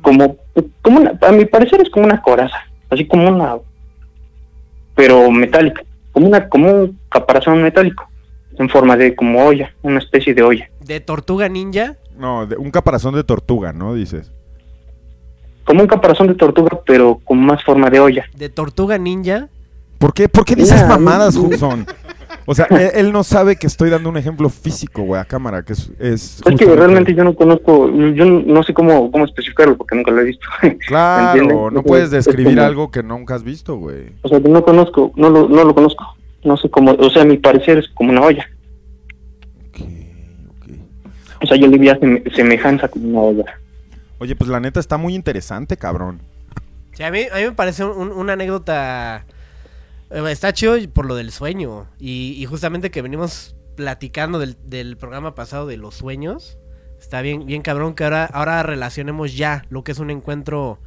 [0.00, 0.36] Como,
[0.82, 2.56] como una- a mi parecer es como una coraza.
[2.90, 3.56] Así como una...
[4.94, 5.82] Pero metálica.
[6.12, 8.08] Como una como un caparazón metálico.
[8.58, 9.74] En forma de como olla.
[9.82, 10.70] Una especie de olla.
[10.80, 11.96] De tortuga ninja.
[12.16, 13.94] No, de- un caparazón de tortuga, ¿no?
[13.94, 14.32] Dices.
[15.64, 18.24] Como un caparazón de tortuga, pero con más forma de olla.
[18.34, 19.48] De tortuga ninja.
[19.98, 21.42] ¿Por qué, ¿Por qué dices mamadas, no.
[21.42, 21.86] Hudson?
[22.48, 25.64] O sea, él, él no sabe que estoy dando un ejemplo físico, güey, a cámara,
[25.64, 25.90] que es...
[25.98, 30.12] Es, Es que realmente yo no conozco, yo no sé cómo, cómo especificarlo porque nunca
[30.12, 30.46] lo he visto.
[30.86, 34.12] Claro, no Es- puedes es describir como- algo que nunca has visto, güey.
[34.22, 36.04] O sea, que no conozco, no lo, no lo conozco.
[36.44, 38.46] No sé cómo, o sea, a mi parecer es como una olla.
[39.68, 39.80] Ok,
[40.50, 40.70] ok.
[41.42, 41.98] O sea, yo le vi a
[42.34, 43.60] semejanza con una olla.
[44.18, 46.20] Oye, pues la neta está muy interesante, cabrón.
[46.92, 49.24] Sí, a, mí, a mí me parece un- una anécdota.
[50.10, 51.88] Eh, Está chido por lo del sueño.
[51.98, 56.58] Y, y justamente que venimos platicando del, del programa pasado de los sueños.
[56.98, 60.80] Está bien, bien cabrón que ahora, ahora relacionemos ya lo que es un encuentro,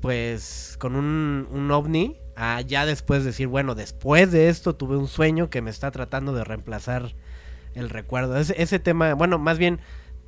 [0.00, 2.16] pues, con un, un ovni.
[2.40, 6.32] A ya después decir, bueno, después de esto tuve un sueño que me está tratando
[6.32, 7.14] de reemplazar
[7.74, 8.36] el recuerdo.
[8.36, 9.80] Ese, ese tema, bueno, más bien,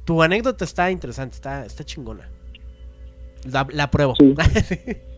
[0.04, 2.28] tu anécdota está interesante, está, está chingona.
[3.44, 4.14] La, la pruebo.
[4.16, 4.34] Sí.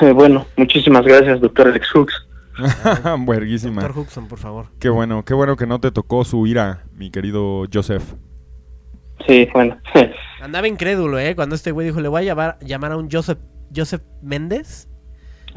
[0.00, 2.26] Eh, bueno, muchísimas gracias, doctor Alex Hooks.
[3.18, 3.82] Buerguísima.
[3.82, 4.66] Doctor Huxon, por favor.
[4.78, 8.14] Qué bueno, qué bueno que no te tocó su ira, mi querido Joseph.
[9.26, 9.78] Sí, bueno.
[10.40, 11.34] Andaba incrédulo, ¿eh?
[11.34, 13.38] Cuando este güey dijo, le voy a llamar, llamar a un Joseph,
[13.74, 14.88] Joseph Méndez.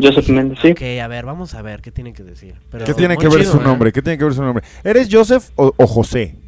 [0.02, 0.72] Joseph Méndez, sí.
[0.72, 2.56] Ok, a ver, vamos a ver qué tiene que decir.
[2.72, 3.64] Pero ¿Qué tiene que ver chido, su ¿eh?
[3.64, 3.92] nombre?
[3.92, 4.64] ¿Qué tiene que ver su nombre?
[4.84, 6.39] ¿Eres Joseph o, o José?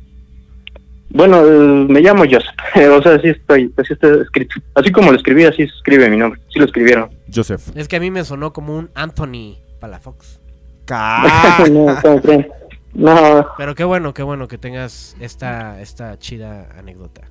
[1.14, 1.42] Bueno,
[1.88, 2.56] me llamo Joseph.
[2.76, 4.56] o sea, así estoy, así está escrito.
[4.76, 6.40] Así como lo escribí, así se escribe mi nombre.
[6.50, 7.10] Sí lo escribieron.
[7.34, 7.62] Joseph.
[7.76, 10.40] Es que a mí me sonó como un Anthony Palafox.
[11.72, 12.48] No, ¿cómo creen?
[12.94, 17.22] No, Pero qué bueno, qué bueno que tengas esta, esta chida anécdota.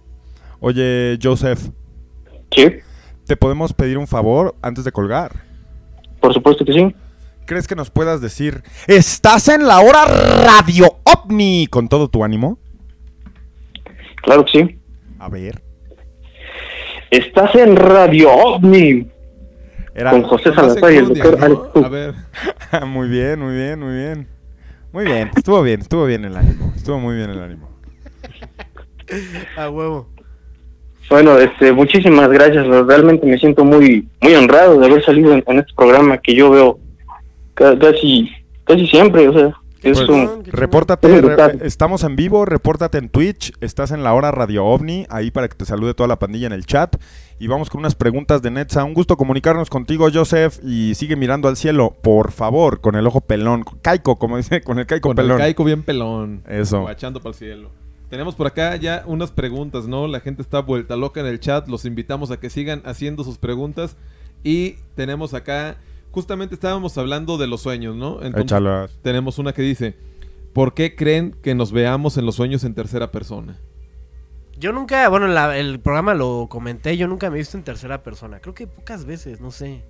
[0.61, 1.69] Oye, Joseph,
[2.51, 2.69] sí,
[3.27, 5.33] ¿te podemos pedir un favor antes de colgar?
[6.21, 6.95] por supuesto que sí.
[7.47, 12.59] ¿Crees que nos puedas decir, estás en la hora Radio OVNI con todo tu ánimo?
[14.23, 14.79] Claro que sí.
[15.19, 15.63] A ver.
[17.11, 19.07] Estás en Radio OVNI
[19.95, 20.11] Era...
[20.13, 21.45] con José Salazar y el doctor ¿no?
[21.45, 21.85] Alex Hooks.
[21.85, 22.15] A ver,
[22.87, 24.29] muy bien, muy bien, muy bien.
[24.93, 26.73] Muy bien, estuvo bien, estuvo bien el ánimo.
[26.77, 27.69] Estuvo muy bien el ánimo.
[29.57, 30.09] A huevo.
[31.09, 32.67] Bueno, este, muchísimas gracias.
[32.67, 36.51] Realmente me siento muy, muy honrado de haber salido en, en este programa que yo
[36.51, 36.79] veo
[37.55, 38.31] ca- casi,
[38.65, 39.29] casi siempre.
[39.29, 39.53] O sea,
[39.83, 44.67] Pues, un, Repórtate, re- estamos en vivo, repórtate en Twitch, estás en la hora Radio
[44.67, 46.97] OVNI, ahí para que te salude toda la pandilla en el chat.
[47.39, 48.85] Y vamos con unas preguntas de Netza.
[48.85, 53.23] Un gusto comunicarnos contigo, Joseph, y sigue mirando al cielo, por favor, con el ojo
[53.23, 53.65] pelón.
[53.81, 55.33] Caico, como dice, con el caico con pelón.
[55.33, 56.43] el caico bien pelón.
[56.47, 56.83] Eso.
[56.83, 57.71] Guachando para el cielo.
[58.11, 60.07] Tenemos por acá ya unas preguntas, ¿no?
[60.09, 61.67] La gente está vuelta loca en el chat.
[61.69, 63.97] Los invitamos a que sigan haciendo sus preguntas.
[64.43, 65.77] Y tenemos acá,
[66.11, 68.15] justamente estábamos hablando de los sueños, ¿no?
[68.23, 68.99] Entonces, Échalas.
[69.03, 69.97] tenemos una que dice,
[70.53, 73.57] ¿por qué creen que nos veamos en los sueños en tercera persona?
[74.59, 78.03] Yo nunca, bueno, la- el programa lo comenté, yo nunca me he visto en tercera
[78.03, 78.41] persona.
[78.41, 79.83] Creo que pocas veces, no sé.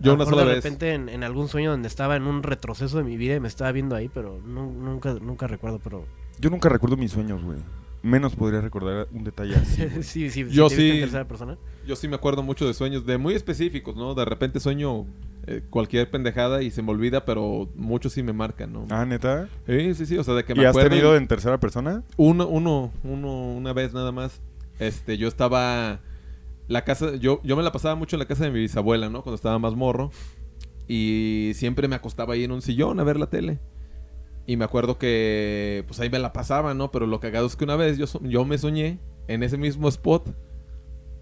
[0.00, 0.56] Yo una sola de vez.
[0.64, 3.48] repente en, en algún sueño donde estaba en un retroceso de mi vida y me
[3.48, 6.06] estaba viendo ahí, pero nu- nunca, nunca recuerdo, pero...
[6.40, 7.58] Yo nunca recuerdo mis sueños, güey.
[8.02, 9.88] Menos podría recordar un detalle así.
[10.02, 10.90] sí, sí, Yo sí.
[10.90, 11.58] en tercera persona.
[11.86, 14.14] Yo sí me acuerdo mucho de sueños, de muy específicos, ¿no?
[14.14, 15.06] De repente sueño
[15.46, 18.86] eh, cualquier pendejada y se me olvida, pero muchos sí me marcan, ¿no?
[18.90, 19.48] ah, neta.
[19.66, 22.02] Sí, sí, sí, o sea, de que me ¿Y has tenido en tercera persona?
[22.16, 24.40] Uno, uno, uno, una vez nada más.
[24.78, 26.00] Este, yo estaba.
[26.68, 29.22] La casa, yo, yo me la pasaba mucho en la casa de mi bisabuela, ¿no?
[29.22, 30.10] Cuando estaba más morro.
[30.86, 33.58] Y siempre me acostaba ahí en un sillón a ver la tele.
[34.50, 36.90] Y me acuerdo que, pues ahí me la pasaba, ¿no?
[36.90, 40.28] Pero lo cagado es que una vez yo, yo me soñé en ese mismo spot,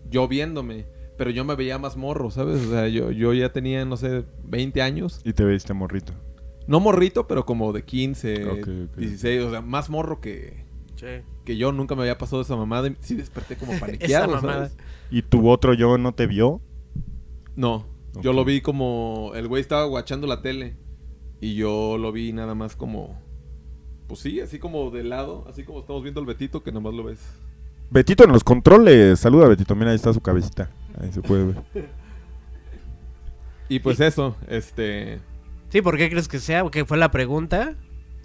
[0.09, 0.87] yo viéndome.
[1.19, 2.67] Pero yo me veía más morro, ¿sabes?
[2.67, 5.21] O sea, yo, yo ya tenía, no sé, 20 años.
[5.25, 6.15] Y te viste morrito.
[6.67, 8.59] No morrito, pero como de 15, Ok,
[8.93, 8.97] ok.
[8.97, 10.65] 16, o sea, más morro que.
[11.45, 14.69] Que yo nunca me había pasado esa mamada sí desperté como paniqueado, Esa mamada.
[14.71, 14.77] ¿sabes?
[15.11, 16.63] ¿Y tu otro yo no te vio?
[17.57, 17.85] No,
[18.23, 19.33] yo lo vi como...
[19.35, 20.88] El güey estaba guachando la tele
[21.41, 23.21] y yo lo vi nada más como...
[24.07, 27.05] Pues sí, así como de lado, así como estamos viendo al Betito, que nomás lo
[27.05, 27.19] ves.
[27.91, 29.21] Betito en los controles.
[29.21, 29.75] Saluda, Betito.
[29.75, 30.71] Mira, ahí está su cabecita.
[31.01, 31.57] Ahí se puede ver.
[33.71, 35.21] Y pues eso, este...
[35.69, 36.63] Sí, ¿por qué crees que sea?
[36.63, 37.75] Porque fue la pregunta.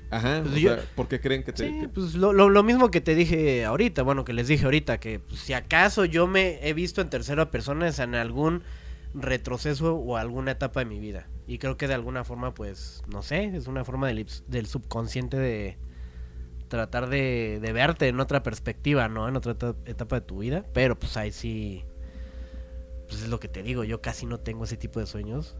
[0.10, 1.67] Ajá, Pues o yo- sea, ¿por qué creen que te...?
[1.67, 4.63] Sí, que- pues lo, lo- lo mismo que te dije ahorita, bueno, que les dije
[4.63, 8.63] ahorita, que pues, si acaso yo me he visto en tercera persona es en algún
[9.13, 11.28] retroceso o alguna etapa de mi vida.
[11.47, 14.25] Y creo que de alguna forma, pues, no sé, es una forma del,
[14.65, 15.77] subconsciente de
[16.69, 19.27] tratar de, de verte en otra perspectiva, ¿no?
[19.27, 20.63] En otra eta- etapa de tu vida.
[20.73, 21.84] Pero pues ahí sí,
[23.08, 25.56] pues es lo que te digo, yo casi no tengo ese tipo de sueños.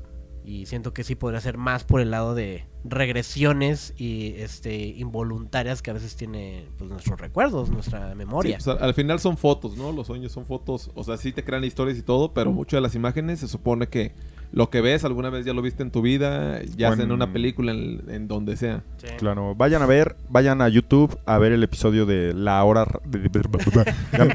[0.46, 5.82] Y siento que sí podría ser más por el lado de regresiones y este involuntarias
[5.82, 8.58] que a veces tiene pues nuestros recuerdos, nuestra Sí, memoria.
[8.62, 9.92] pues, al final son fotos, ¿no?
[9.94, 10.92] Los sueños son fotos.
[10.96, 13.88] O sea, sí te crean historias y todo, pero muchas de las imágenes se supone
[13.88, 14.14] que
[14.54, 17.16] lo que ves alguna vez ya lo viste en tu vida, ya sea en Bueno.
[17.16, 18.84] una película, en, en donde sea.
[18.98, 19.08] Sí.
[19.18, 22.86] Claro, vayan a ver, vayan a YouTube a ver el episodio de La Hora...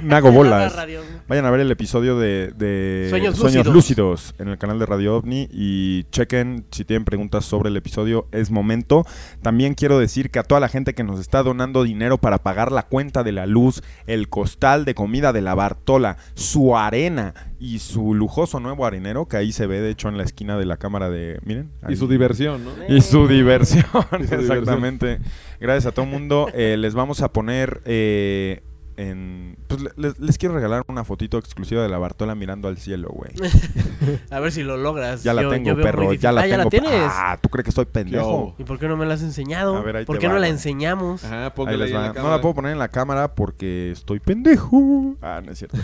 [0.03, 0.75] me hago bolas.
[0.75, 1.01] Radio.
[1.29, 3.67] Vayan a ver el episodio de, de Sueños lúcidos.
[3.73, 4.35] lúcidos.
[4.39, 8.51] en el canal de Radio OVNI y chequen si tienen preguntas sobre el episodio, es
[8.51, 9.05] momento.
[9.43, 12.73] También quiero decir que a toda la gente que nos está donando dinero para pagar
[12.73, 17.81] la cuenta de la luz, el costal de comida de la Bartola, su arena y
[17.81, 20.77] su lujoso nuevo arenero, que ahí se ve de hecho en la esquina de la
[20.77, 21.41] cámara de...
[21.45, 21.71] Miren.
[21.89, 22.71] Y su diversión, ¿no?
[22.89, 23.85] Y su diversión,
[24.21, 25.19] Y su exactamente.
[25.61, 26.49] Gracias a todo el mundo.
[26.55, 28.63] Eh, les vamos a poner eh,
[28.97, 29.57] en...
[29.67, 33.09] Pues le- les, les quiero regalar una fotito exclusiva de la Bartola mirando al cielo,
[33.11, 33.33] güey.
[34.31, 35.25] A ver si lo logras.
[35.25, 36.13] Ya la tengo, perro.
[36.13, 36.57] Ya la ah, tengo.
[36.57, 37.11] ya la tienes.
[37.13, 38.55] Ah, ¿tú crees que estoy pendejo?
[38.59, 39.77] ¿Y por qué no me la has enseñado?
[39.77, 41.25] A ver, ahí ¿Por te qué va, no la enseñamos?
[41.25, 42.13] Ajá, Ahí les va.
[42.13, 45.17] la No la puedo poner en la cámara porque estoy pendejo.
[45.21, 45.77] Ah, no es cierto.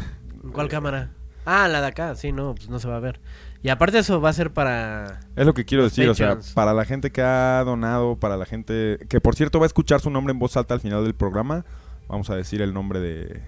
[0.44, 1.10] ¿En cuál cámara?
[1.44, 2.14] Ah, la de acá.
[2.14, 3.20] Sí, no, pues no se va a ver.
[3.62, 5.20] Y aparte eso va a ser para...
[5.36, 8.44] Es lo que quiero decir, o sea, para la gente que ha donado, para la
[8.44, 11.14] gente que por cierto va a escuchar su nombre en voz alta al final del
[11.14, 11.64] programa,
[12.06, 13.42] vamos a decir el nombre de...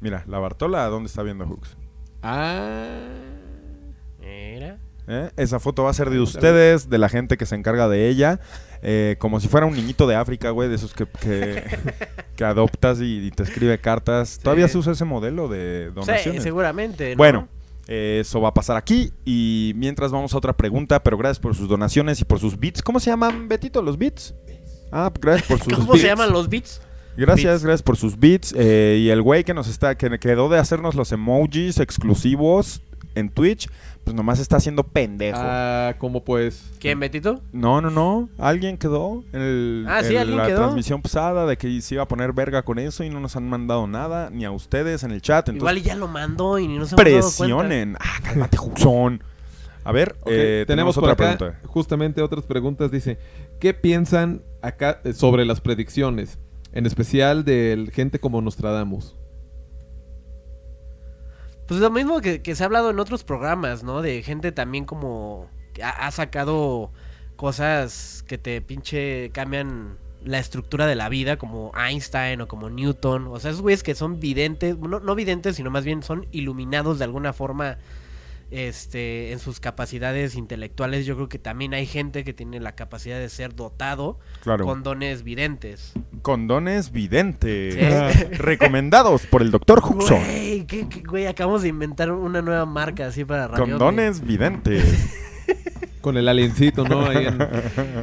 [0.00, 1.76] Mira, la Bartola, ¿dónde está viendo Hooks?
[2.22, 3.00] Ah.
[4.20, 4.78] Mira.
[5.08, 5.30] ¿Eh?
[5.36, 8.38] Esa foto va a ser de ustedes, de la gente que se encarga de ella,
[8.82, 11.62] eh, como si fuera un niñito de África, güey, de esos que, que,
[12.36, 14.38] que adoptas y, y te escribe cartas.
[14.42, 16.42] ¿Todavía se usa ese modelo de Sí, donaciones?
[16.44, 17.10] seguramente.
[17.10, 17.16] ¿no?
[17.16, 17.48] Bueno,
[17.88, 21.54] eh, eso va a pasar aquí y mientras vamos a otra pregunta, pero gracias por
[21.56, 22.80] sus donaciones y por sus bits.
[22.80, 24.34] ¿Cómo se llaman, Betito, los bits?
[24.92, 26.02] Ah, gracias por sus ¿Cómo bits.
[26.02, 26.80] se llaman los beats?
[27.16, 27.64] Gracias, Bits.
[27.64, 28.54] gracias por sus bits.
[28.56, 32.82] eh, y el güey que nos está, que quedó de hacernos los emojis exclusivos
[33.14, 33.68] en Twitch,
[34.12, 35.38] pues nomás está haciendo pendejo.
[35.40, 36.70] Ah, ¿cómo pues?
[36.78, 37.40] ¿Quién, Betito?
[37.52, 38.28] No, no, no.
[38.38, 40.58] Alguien quedó en, el- Ah, sí, en alguien la quedó.
[40.58, 43.48] transmisión pasada de que se iba a poner verga con eso y no nos han
[43.48, 45.48] mandado nada, ni a ustedes en el chat.
[45.48, 47.36] Igual Entonces, y ya lo mandó y ni nos hemos dado cuenta.
[47.38, 47.96] presionen.
[47.98, 49.24] Ah, cálmate, Juxón.
[49.84, 51.60] A ver, eh, tenemos tenemos por otra acá pregunta.
[51.68, 52.90] justamente otras preguntas.
[52.90, 53.18] Dice,
[53.60, 56.38] ¿qué piensan acá eh, sobre las predicciones?
[56.74, 59.16] En especial de gente como Nostradamus.
[61.72, 64.02] Pues lo mismo que, que se ha hablado en otros programas, ¿no?
[64.02, 65.48] De gente también como
[65.82, 66.92] ha, ha sacado
[67.36, 73.26] cosas que te pinche cambian la estructura de la vida, como Einstein o como Newton.
[73.28, 76.98] O sea, esos güeyes que son videntes, no, no videntes, sino más bien son iluminados
[76.98, 77.78] de alguna forma
[78.52, 81.06] este, en sus capacidades intelectuales.
[81.06, 84.64] Yo creo que también hay gente que tiene la capacidad de ser dotado Claro.
[84.66, 85.92] con dones videntes.
[86.22, 87.74] Condones videntes.
[87.74, 88.24] Sí.
[88.32, 90.18] Recomendados por el doctor Juxón.
[90.22, 93.64] Güey, ¿qué- qué- güey, acabamos de inventar una nueva marca así para Radio.
[93.64, 95.18] Condones videntes.
[96.00, 97.06] Con el aliencito, ¿no?
[97.06, 97.40] Ahí en,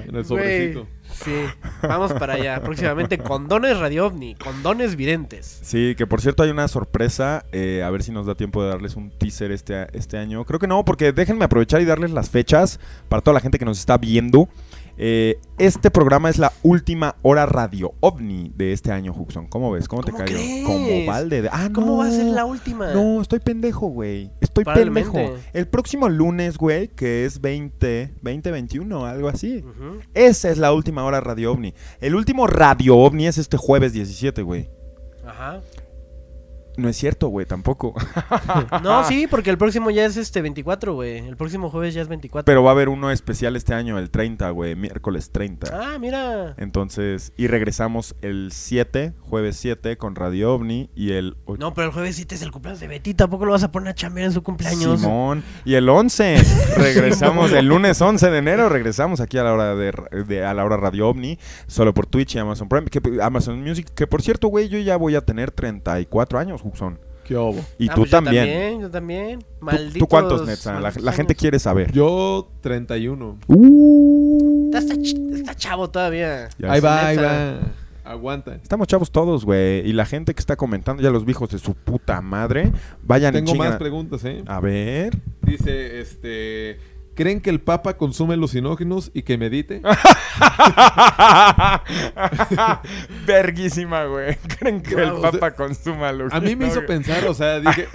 [0.07, 0.87] en el sobrecito.
[1.11, 1.33] Sí,
[1.81, 2.61] vamos para allá.
[2.61, 5.59] Próximamente condones Radio OVNI, condones videntes.
[5.63, 7.45] Sí, que por cierto hay una sorpresa.
[7.51, 10.45] eh, a ver si nos da tiempo de darles un teaser este, este año.
[10.45, 13.65] Creo que no, porque déjenme aprovechar y darles las fechas para toda la gente que
[13.65, 14.47] nos está viendo.
[15.01, 19.47] Eh, este programa es la última hora radio ovni de este año, Huxon.
[19.47, 19.87] ¿Cómo ves?
[19.87, 20.37] ¿Cómo, te ¿Cómo cayó?
[20.65, 21.41] Como balde.
[21.43, 21.97] de- Ah, ¿Cómo no.
[21.99, 22.91] va a ser la última?
[22.91, 24.29] No, estoy pendejo, güey.
[24.41, 25.11] Estoy Probablemente.
[25.11, 25.37] pendejo.
[25.53, 29.63] El próximo lunes, güey, que es 20, 2021, algo así.
[30.13, 31.73] Esa es la última hora Radio OVNI.
[32.01, 34.69] El último Radio OVNI es este jueves 17, güey.
[35.25, 35.61] Ajá.
[36.79, 37.93] No es cierto, güey, tampoco.
[38.83, 41.17] No, sí, porque el próximo ya es este 24, güey.
[41.19, 42.45] El próximo jueves ya es 24.
[42.45, 45.69] Pero va a haber uno especial este año, el 30, güey, miércoles 30.
[45.73, 46.55] Ah, mira.
[46.57, 51.35] Entonces, y regresamos el 7, jueves 7, con Radio OVNI y el...
[51.59, 53.13] No, pero el jueves 7 es el cumpleaños de Betty.
[53.13, 54.99] Tampoco lo vas a poner a chambear en su cumpleaños.
[55.01, 55.43] Simón.
[55.65, 56.37] Y el 11,
[56.77, 59.93] regresamos el lunes 11 de enero, regresamos aquí a la hora de,
[60.27, 61.37] de- a la hora Radio OVNI,
[61.67, 64.97] solo por Twitch y Amazon Prime, que, Amazon Music, que por cierto, güey, yo ya
[64.97, 66.99] voy a tener 34 años, Huxon.
[67.23, 67.59] ¿Qué hubo?
[67.77, 68.81] Y Ah, tú pues yo también.
[68.81, 69.39] Yo también.
[69.39, 69.99] ¿Tú- Malditos.
[69.99, 70.79] ¿Tú, cuántos, Netza?
[70.79, 71.91] La, gente quiere saber.
[71.91, 73.37] Yo 31.
[73.47, 74.71] Uh.
[74.73, 76.49] Está, está ch- está chavo todavía.
[76.57, 77.59] Ya ahí va, ahí va.
[78.03, 78.55] Aguanta.
[78.55, 79.87] Estamos chavos todos, güey.
[79.87, 82.71] Y la gente que está comentando, ya los viejos de su puta madre,
[83.03, 84.41] vayan y Tengo más preguntas, ¿eh?
[84.47, 85.15] A ver.
[85.43, 86.79] Dice, este...
[87.19, 89.81] ¿Creen que el Papa consume alucinógenos y que medite?
[93.27, 94.37] Verguísima, güey.
[94.57, 97.33] ¿Creen que el Wow, o sea, papa consuma lo A mí me hizo pensar, o
[97.33, 97.89] sea, dije...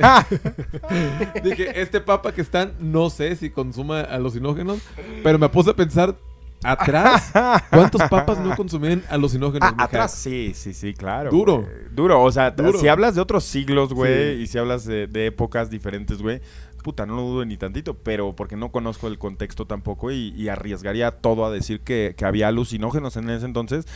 [1.42, 4.80] dije, este Papa que están, no sé si consuma alucinógenos,
[5.22, 6.14] pero me puse a pensar,
[6.62, 7.30] atrás,
[7.70, 9.72] ¿cuántos papas no consumían alucinógenos?
[9.78, 11.30] Ah, atrás sí, sí, sí, claro.
[11.30, 11.62] Duro.
[11.62, 11.72] güey.
[11.92, 12.78] Duro, o sea, Duro.
[12.78, 14.42] si hablas de otros siglos, güey, Sí.
[14.42, 16.40] y si hablas de, de épocas diferentes, güey,
[16.84, 21.10] puta, no lo dudo ni tantito, pero porque no conozco el contexto tampoco y, arriesgaría
[21.10, 23.86] todo a decir que, que había alucinógenos en ese entonces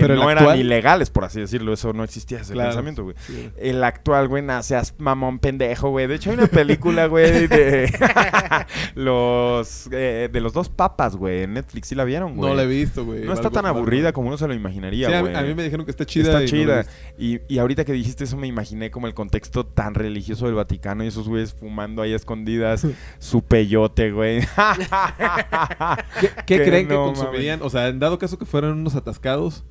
[0.00, 2.70] que Pero no eran actual- ilegales, por así decirlo, eso no existía ese Claro.
[2.70, 3.16] pensamiento, güey.
[3.26, 3.50] Sí.
[3.56, 6.06] El actual, güey, no seas mamón pendejo, güey.
[6.06, 7.90] De hecho, hay una película, güey, de
[8.94, 11.42] los eh, de los dos papas, güey.
[11.42, 12.50] En Netflix, ¿sí la vieron, güey?
[12.50, 13.24] No la he visto, güey.
[13.24, 15.34] No está tan aburrida como uno se lo imaginaría, Sí, a, mí- güey.
[15.36, 16.40] a mí me dijeron que está chida.
[16.40, 16.86] Está y chida.
[17.18, 21.04] y, y ahorita que dijiste eso me imaginé como el contexto tan religioso del Vaticano
[21.04, 22.86] y esos güeyes fumando ahí a escondidas
[23.18, 24.40] su peyote, güey.
[26.46, 27.60] ¿Qué, creen que consumirían?
[27.62, 29.64] O sea, en dado caso que fueran unos atascados,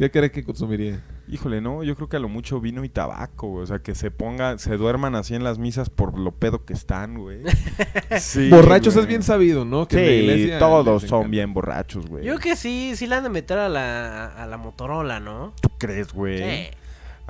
[0.00, 1.02] ¿qué creen que consumirían?
[1.28, 3.62] Híjole, no, yo creo que a lo mucho vino y tabaco, güey.
[3.62, 6.72] O sea, que se ponga, se duerman así en las misas por lo pedo que
[6.72, 7.40] están, güey.
[8.18, 9.04] Sí, Borrachos güey.
[9.04, 9.86] es bien sabido, ¿no?
[9.86, 12.24] Que en la Sí, iglesia todos son bien borrachos, güey.
[12.24, 15.52] Yo creo que sí, sí le han de meter a la, a la Motorola, ¿no?
[15.60, 16.38] ¿Tú crees, güey?
[16.38, 16.70] Sí.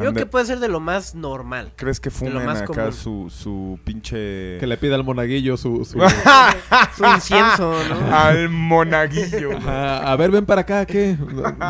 [0.01, 1.73] Creo que puede ser de lo más normal.
[1.77, 2.93] ¿Crees que fumen acá común.
[2.93, 4.59] su, su pinche...
[4.59, 5.85] Que le pida al monaguillo su...
[5.85, 5.99] su-
[6.97, 8.17] Su incienso, ¿no?
[8.17, 9.57] Al monaguillo.
[9.57, 11.17] Ajá, a ver, ven para acá, ¿qué?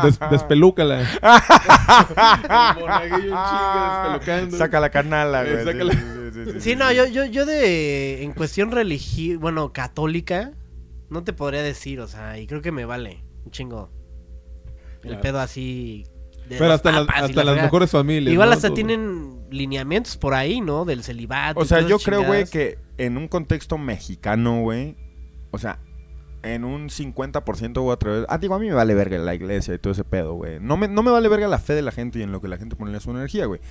[0.03, 1.01] Des- despelúcala.
[1.01, 4.57] el monaguillo un chingo despelucando.
[4.57, 5.65] Saca la canala, Eh, güey.
[5.65, 5.93] sácala.
[5.93, 8.23] Sí, sí, sí, sí, Sí, no, yo, yo, yo de.
[8.23, 9.39] En cuestión religiosa.
[9.39, 10.51] Bueno, católica.
[11.09, 13.23] No te podría decir, o sea, y creo que me vale.
[13.45, 13.89] Un chingo.
[15.03, 15.21] El Claro.
[15.21, 16.05] pedo así.
[16.51, 18.33] De Pero hasta, en hasta la en las mejores familias.
[18.33, 18.53] Igual ¿no?
[18.53, 18.75] hasta Todo.
[18.75, 20.85] tienen lineamientos por ahí, ¿no?
[20.85, 21.59] Del celibato.
[21.59, 24.95] O sea, yo creo, güey, que en un contexto mexicano, güey,
[25.51, 25.79] o sea,
[26.43, 28.25] en un 50% voy a atrever...
[28.29, 30.59] Ah, digo, a mí me vale verga la iglesia y todo ese pedo, güey.
[30.59, 32.47] No me, no me vale verga la fe de la gente y en lo que
[32.47, 33.61] la gente pone su energía, güey.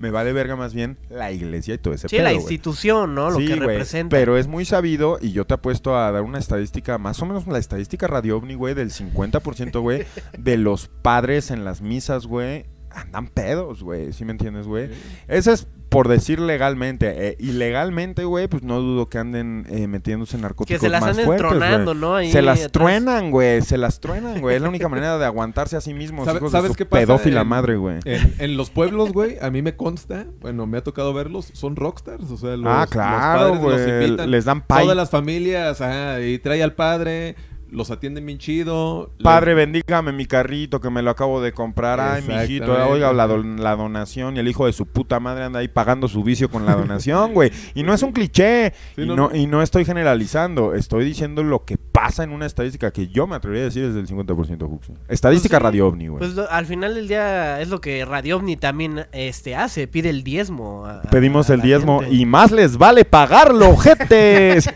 [0.00, 3.30] Me vale verga más bien la iglesia y todo ese Sí, pedo, la institución, ¿no?
[3.30, 4.16] Lo Sí, que representa.
[4.16, 7.46] Pero es muy sabido y yo te apuesto a dar una estadística, más o menos
[7.46, 10.04] la estadística Radio OVNI, güey, del 50%, güey,
[10.38, 14.90] de los padres en las misas, güey, andan pedos, güey, ¿sí me entiendes, güey?
[15.28, 17.28] Ese es por decir legalmente.
[17.28, 21.02] Eh, ilegalmente, güey, pues no dudo que anden eh, metiéndose en que narcóticos se las
[21.02, 22.14] más anden tronando, ¿no?
[22.16, 22.72] Ahí Se las atrás.
[22.72, 24.56] truenan, güey, se las truenan, güey.
[24.56, 26.86] Es la única manera de aguantarse a sí mismos, ¿Sabe- hijos sabes de su qué
[26.86, 27.98] pasa pedófila en- madre, güey.
[28.06, 31.76] En, en los pueblos, güey, a mí me consta, bueno, me ha tocado verlos, son
[31.76, 34.30] rockstars, o sea, los, ah, los claro, padres los invitan.
[34.30, 34.84] Les dan pay.
[34.84, 37.34] Todas las familias, ajá, y trae al padre,
[37.72, 39.10] los atienden bien chido.
[39.18, 42.00] les- Padre, bendígame mi carrito que me lo acabo de comprar.
[42.00, 44.36] Ay, mijito, oiga, la, don- la donación.
[44.36, 47.32] Y el hijo de su puta madre anda ahí pagando su vicio con la donación,
[47.34, 47.50] güey.
[47.74, 48.72] Y no es un cliché.
[48.96, 50.74] Sí, y, no, y no estoy generalizando.
[50.74, 53.94] Estoy diciendo lo que pasa en una estadística que yo me atrevería a decir es
[53.94, 54.92] del 50% Juxi.
[55.08, 56.18] Estadística Pues sí, Radio OVNI, güey.
[56.18, 60.10] Pues lo- al final del día es lo que Radio OVNI también este, hace, pide
[60.10, 60.86] el diezmo.
[60.86, 62.14] a- Pedimos a el diezmo gente.
[62.14, 64.68] y más les vale pagarlo, jetes.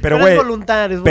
[0.00, 1.02] pero, es güey, pero voluntario,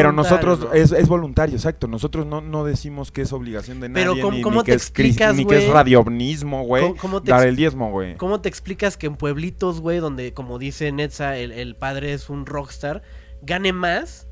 [0.47, 0.73] nosotros, ¿no?
[0.75, 1.87] es, es voluntario, exacto.
[1.87, 4.71] Nosotros no, no decimos que es obligación de nadie, Pero ¿cómo- ni, cómo ni te
[4.71, 6.83] que, es, explicas, ni que es radiovnismo, güey.
[6.83, 8.15] ¿Cómo- cómo te Dar el diezmo, güey.
[8.17, 12.29] ¿Cómo te explicas que en pueblitos, güey, donde, como dice Netza, el, el padre es
[12.29, 13.01] un rockstar,
[13.41, 14.27] gane más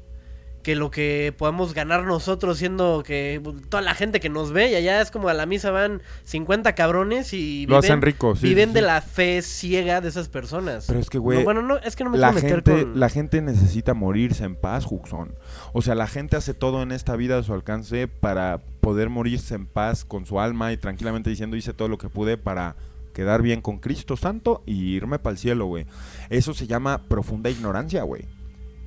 [0.67, 4.75] que lo que podemos ganar nosotros siendo que toda la gente que nos ve y
[4.75, 8.49] allá es como a la misa van 50 cabrones y Lo viven, hacen rico, sí,
[8.49, 8.85] viven sí, de sí.
[8.85, 10.83] la fe ciega de esas personas.
[10.85, 12.83] Pero es que, güey, No, bueno, no, es que no me la quiero meter gente,
[12.83, 12.99] con...
[12.99, 15.35] la gente necesita morirse en paz, Juxon.
[15.71, 19.55] O sea, la gente hace todo en esta vida a su alcance para poder morirse
[19.55, 22.75] en paz con su alma y tranquilamente diciendo hice todo lo que pude para
[23.13, 25.85] quedar bien con Cristo Santo y irme para el cielo, güey.
[26.29, 28.25] Eso se llama profunda ignorancia, güey.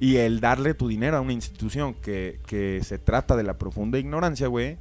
[0.01, 3.99] Y el darle tu dinero a una institución que, que se trata de la profunda
[3.99, 4.79] ignorancia, güey,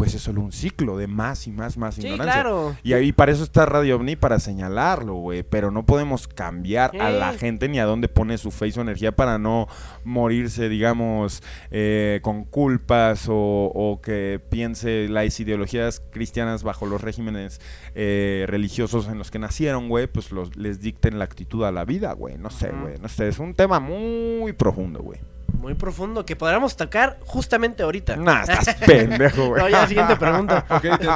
[0.00, 2.32] pues es solo un ciclo de más y más, más Sí, ignorancia.
[2.32, 2.74] claro.
[2.82, 5.42] Y ahí para eso está Radio OVNI, para señalarlo, güey.
[5.42, 8.80] Pero no podemos cambiar a la gente ni a dónde pone su fe y su
[8.80, 9.68] energía para no
[10.02, 13.34] morirse, digamos, eh, con culpas o,
[13.74, 17.60] o que piense las ideologías cristianas bajo los regímenes
[17.94, 21.84] eh, religiosos en los que nacieron, güey, pues los, les dicten la actitud a la
[21.84, 22.38] vida, güey.
[22.38, 22.94] No sé, güey.
[23.02, 25.20] No sé, es un tema muy profundo, güey.
[25.58, 28.16] Muy profundo que podríamos tocar justamente ahorita.
[28.16, 29.62] Nah, estás pendejo, güey.
[29.62, 30.64] No, ya, siguiente pregunta.
[30.70, 31.08] Ok, te-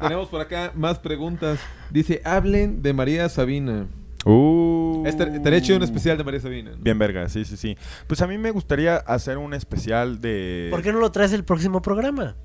[0.00, 1.58] tenemos por acá más preguntas.
[1.90, 3.86] Dice, hablen de María Sabina.
[4.24, 5.02] Uh.
[5.06, 6.70] Este, estaría chido un especial de María Sabina.
[6.72, 6.76] ¿no?
[6.78, 7.76] Bien verga, sí, sí, sí.
[8.06, 10.68] Pues a mí me gustaría hacer un especial de...
[10.70, 12.36] ¿Por qué no lo traes el próximo programa?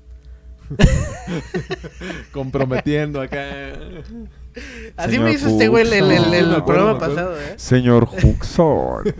[2.32, 3.46] Comprometiendo acá.
[4.96, 6.64] Así Señor me hizo este güey el, el- el- el Me acuerdo,
[6.96, 7.54] programa pasado, ¿eh?
[7.56, 9.14] Señor Huxon.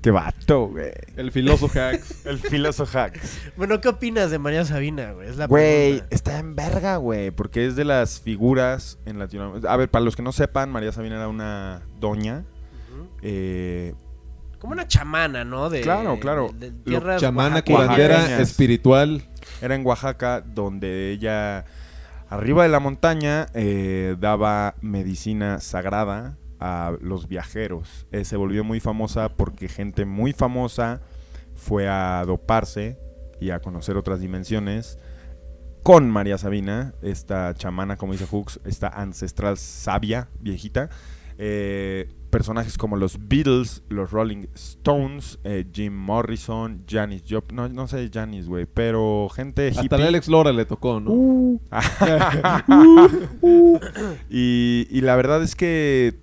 [0.00, 0.92] Qué vato, güey.
[1.16, 2.22] El filoso hacks.
[2.26, 3.40] El filoso hacks.
[3.56, 5.28] Bueno, ¿qué opinas de María Sabina, güey?
[5.28, 6.06] Es la Güey, pregunta.
[6.14, 7.30] está en verga, güey.
[7.32, 9.72] Porque es de las figuras en Latinoamérica.
[9.72, 12.44] A ver, para los que no sepan, María Sabina era una doña.
[13.22, 13.94] Eh,
[14.60, 15.68] Como una chamana, ¿no?
[15.70, 16.50] De, Claro, claro.
[16.54, 19.22] de- de Chamana, curandera, espiritual.
[19.60, 21.64] era en Oaxaca, donde ella,
[22.28, 28.06] arriba de la montaña, eh, daba medicina sagrada a los viajeros.
[28.12, 31.00] Eh, se volvió muy famosa porque gente muy famosa
[31.54, 32.98] fue a doparse
[33.40, 34.98] y a conocer otras dimensiones
[35.82, 40.90] con María Sabina, esta chamana, como dice Hooks, esta ancestral sabia, viejita.
[41.38, 47.88] Eh, personajes como los Beatles, los Rolling Stones, eh, Jim Morrison, Janis Joplin, no, no
[47.88, 49.98] sé Janis, güey, pero gente Hasta hippie.
[49.98, 51.10] el Alex Lora le tocó, ¿no?
[51.10, 51.60] Uh.
[54.28, 56.18] y, y la verdad es que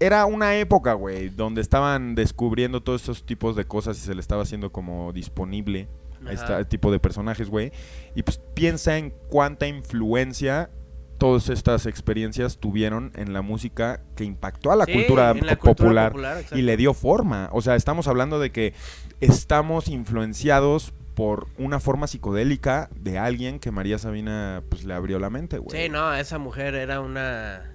[0.00, 4.20] era una época, güey, donde estaban descubriendo todos estos tipos de cosas y se le
[4.20, 5.88] estaba haciendo como disponible
[6.26, 7.72] a este tipo de personajes, güey.
[8.14, 10.70] Y pues piensa en cuánta influencia
[11.18, 16.12] todas estas experiencias tuvieron en la música que impactó a la Sí, cultura la popular
[16.12, 16.58] cultura exacto.
[16.58, 17.48] y le dio forma.
[17.52, 18.74] O sea, estamos hablando de que
[19.20, 25.30] estamos influenciados por una forma psicodélica de alguien que María Sabina pues le abrió la
[25.30, 25.80] mente, güey.
[25.84, 27.73] Sí, no, esa mujer era una...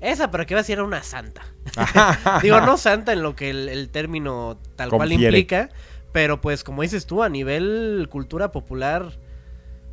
[0.00, 1.42] Esa, pero que iba a decir, era una santa.
[2.42, 5.70] Digo, no santa en lo que el, el término tal cual implica,
[6.12, 9.18] pero pues como dices tú, a nivel cultura popular,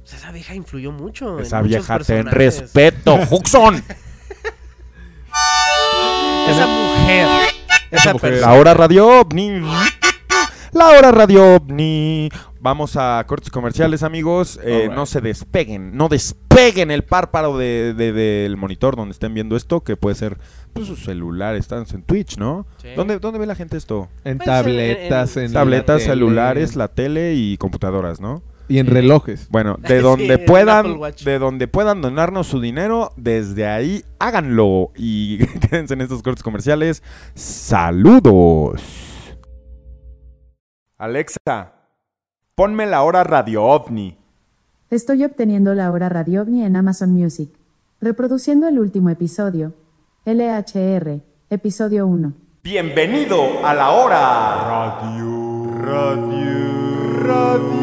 [0.02, 1.40] pues, esa vieja influyó mucho.
[1.40, 3.84] Esa en vieja ten respeto, Huxon.
[6.48, 7.28] Esa mujer.
[7.90, 8.32] Esa mujer.
[8.32, 8.54] persona.
[8.54, 9.62] La hora radio ovni.
[10.76, 12.30] La hora radio ovni.
[12.60, 14.60] Vamos a cortes comerciales, amigos.
[14.62, 14.90] Eh.
[14.94, 19.86] No se despeguen, no despeguen el párpado de- de- del monitor donde estén viendo esto,
[19.86, 20.38] que puede ser
[20.74, 21.56] pues, su celular.
[21.56, 22.68] Están en Twitch, ¿no?
[22.82, 22.90] Sí.
[22.94, 24.10] ¿Dónde, ¿Dónde ve la gente esto?
[24.26, 26.10] En Pues, tabletas, en- en, Tabletas, la tele.
[26.10, 28.44] celulares, la tele y computadoras, ¿no?
[28.68, 29.48] Y en relojes.
[29.50, 35.38] Bueno, de donde puedan, de donde puedan donarnos su dinero, desde ahí háganlo y
[35.70, 37.02] quédense en estos cortes comerciales.
[37.34, 38.82] Saludos.
[40.98, 41.74] Alexa,
[42.56, 44.18] ponme la hora Radio OVNI.
[44.90, 47.50] Estoy obteniendo la hora Radio OVNI en Amazon Music.
[48.00, 49.74] Reproduciendo el último episodio.
[50.24, 51.20] LHR,
[51.50, 52.34] episodio 1.
[52.64, 57.76] Bienvenido a la hora Radio Radio Radio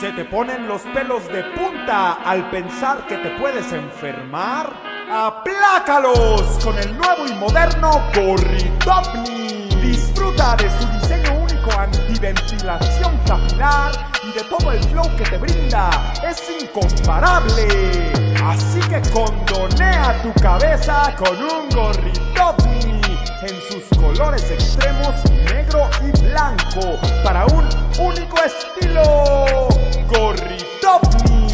[0.00, 4.72] ¿Se te ponen los pelos de punta al pensar que te puedes enfermar?
[5.10, 9.68] ¡Aplácalos con el nuevo y moderno Gorritopni!
[9.82, 13.90] Disfruta de su diseño único antiventilación capilar
[14.22, 15.90] y de todo el flow que te brinda.
[16.22, 18.29] ¡Es incomparable!
[18.44, 23.00] Así que condonea tu cabeza con un Gorritopni
[23.42, 25.14] en sus colores extremos
[25.52, 27.68] negro y blanco para un
[27.98, 29.68] único estilo.
[30.08, 31.48] Gorritopni.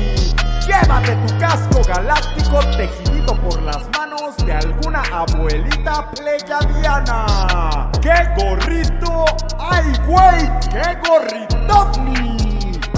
[0.66, 7.90] Llévate tu casco galáctico tejidito por las manos de alguna abuelita pleyadiana.
[8.00, 9.24] ¡Qué gorrito!
[9.58, 10.50] ¡Ay, güey!
[10.70, 12.45] ¡Qué gorritopni!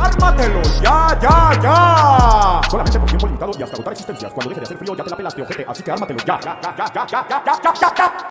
[0.00, 0.62] ¡Ármatelo!
[0.82, 2.60] ¡Ya, ya, ya!
[2.70, 4.32] Solamente por tiempo limitado y hasta agotar existencias.
[4.32, 5.64] Cuando deje de hacer frío ya te la pelaste, ojete.
[5.68, 8.30] Así que ármatelo ya, ya, ya, ya, ya, ya, ya, ya, ya, ya, ya.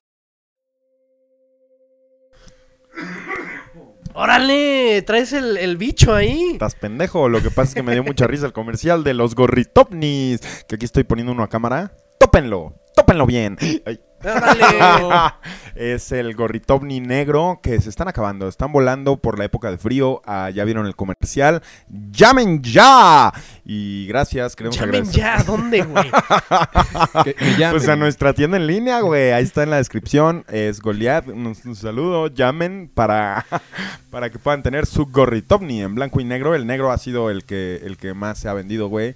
[4.14, 5.04] ¡Órale!
[5.04, 6.54] Traes el, el bicho ahí.
[6.54, 7.30] Estás pendejo.
[7.30, 10.40] Lo que pasa es que me dio mucha risa el comercial de los gorritopnis.
[10.68, 11.92] Que aquí estoy poniendo uno a cámara.
[12.20, 12.74] Tópenlo.
[12.96, 13.58] Tópenlo bien.
[13.86, 14.00] Ay.
[15.76, 18.48] Es el gorritovni negro que se están acabando.
[18.48, 20.22] Están volando por la época de frío.
[20.26, 21.62] Ah, ya vieron el comercial.
[21.88, 23.32] ¡Llamen ya!
[23.64, 25.22] Y gracias, queremos Llamen agradecer.
[25.22, 26.10] ya, ¿dónde, güey?
[27.24, 27.78] Que, que llamen.
[27.78, 29.32] Pues a nuestra tienda en línea, güey.
[29.34, 30.46] Ahí está en la descripción.
[30.50, 31.28] Es Goliath.
[31.28, 32.28] Un, un saludo.
[32.28, 33.46] Llamen para,
[34.10, 36.56] para que puedan tener su gorritovni en blanco y negro.
[36.56, 39.16] El negro ha sido el que, el que más se ha vendido, güey.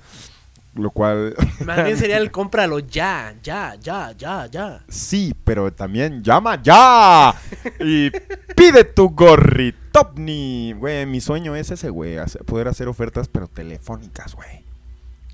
[0.73, 4.83] Lo cual, Más bien sería el cómpralo ya, ya, ya, ya, ya.
[4.87, 7.33] sí, pero también llama ya.
[7.79, 8.09] Y
[8.55, 10.73] pide tu gorritovni.
[10.73, 12.15] Güey, mi sueño es ese, güey.
[12.45, 14.63] Poder hacer ofertas, pero telefónicas, güey.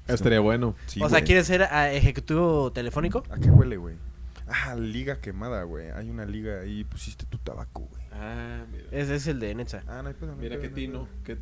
[0.08, 0.76] Estaría bueno.
[0.88, 1.22] Sí, o sea.
[1.24, 3.24] ¿quieres ser ah, ejecutivo telefónico?
[3.30, 3.96] ¿A qué huele, güey?
[4.48, 5.92] Ah, liga quemada, güey.
[5.92, 6.84] Hay una liga ahí.
[6.86, 8.04] Pusiste tu tabaco, güey.
[8.14, 8.86] Ah, mira.
[8.92, 9.84] Ese es el de Netza.
[9.88, 11.08] Ah, no hay pedo, no hay Mira qué no hay tino.
[11.26, 11.38] qué-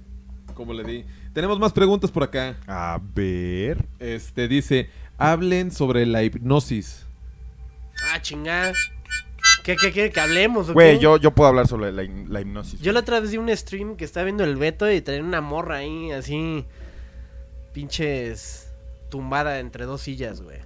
[0.53, 1.05] ¿Cómo le di?
[1.33, 2.55] Tenemos más preguntas por acá.
[2.67, 3.85] A ver.
[3.99, 7.05] Este dice, hablen sobre la hipnosis.
[8.13, 8.73] Ah, chingada.
[9.63, 10.71] ¿Qué, qué quiere que hablemos?
[10.71, 12.03] Güey, yo, yo puedo hablar sobre la,
[12.41, 12.79] hipnosis.
[12.81, 15.41] Yo la otra vez vi un stream que estaba viendo el Beto y traía una
[15.41, 16.65] morra ahí, así.
[17.73, 18.71] Pinches.
[19.09, 20.59] tumbada entre dos sillas, güey.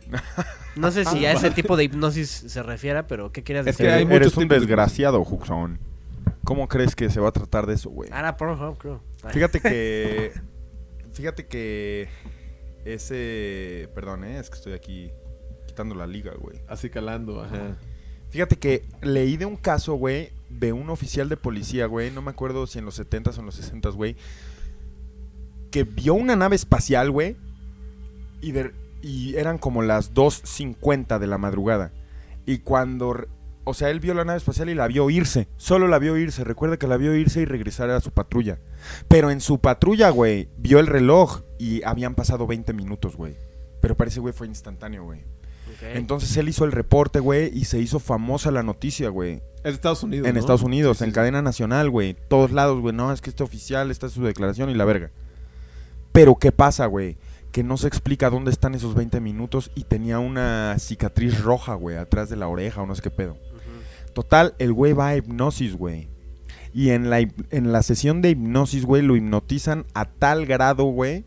[0.76, 3.88] No sé si a ese tipo de hipnosis se refiera, pero ¿qué quieras Es decir?
[3.88, 5.80] que hay Eres un desgraciado, Juxon.
[6.44, 8.10] ¿Cómo crees que se va a tratar de eso, güey?
[8.14, 9.02] Ah, era Pornhub, creo.
[9.30, 10.32] Fíjate que.
[11.14, 12.08] Fíjate que.
[12.86, 13.90] Ese.
[13.94, 14.40] Perdón, ¿eh?
[14.40, 15.12] es que estoy aquí
[15.68, 16.60] quitando la liga, güey.
[16.68, 17.78] Así calando, ajá.
[18.30, 22.12] Fíjate que leí de un caso, güey, de un oficial de policía, güey.
[22.12, 24.16] No me acuerdo si en los 70s o en los 60s, güey.
[25.72, 27.36] Que vio una nave espacial, güey.
[28.42, 31.92] Y, de- y eran como las 2.50 de la madrugada.
[32.46, 33.28] Y cuando.
[33.70, 35.48] O sea, él vio la nave espacial y la vio irse.
[35.58, 36.44] Solo la vio irse.
[36.44, 38.60] Recuerda que la vio irse y regresar a su patrulla.
[39.08, 43.36] Pero en su patrulla, güey, vio el reloj y habían pasado 20 minutos, güey.
[43.82, 45.22] Pero parece, güey, fue instantáneo, güey.
[45.94, 49.42] Entonces él hizo el reporte, güey, y se hizo famosa la noticia, güey.
[49.64, 50.28] De Estados Unidos.
[50.28, 50.40] En ¿no?
[50.40, 51.16] Estados Unidos, Sí, sí, en sí.
[51.16, 52.16] cadena nacional, güey.
[52.28, 52.94] Todos lados, güey.
[52.96, 55.12] No, es que este oficial, esta es su declaración y la verga.
[56.12, 57.18] Pero, ¿qué pasa, güey?
[57.52, 61.98] Que no se explica dónde están esos 20 minutos y tenía una cicatriz roja, güey,
[61.98, 63.38] atrás de la oreja o no sé qué pedo.
[64.14, 66.07] Total, el güey va a hipnosis, güey.
[66.74, 71.26] Y en la, en la sesión de hipnosis, güey, lo hipnotizan a tal grado, güey.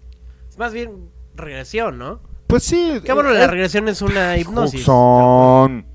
[0.48, 2.20] Es más bien regresión, ¿no?
[2.46, 3.00] Pues sí.
[3.04, 4.82] Qué bueno, eh, la regresión es una hipnosis.
[4.84, 5.86] Son.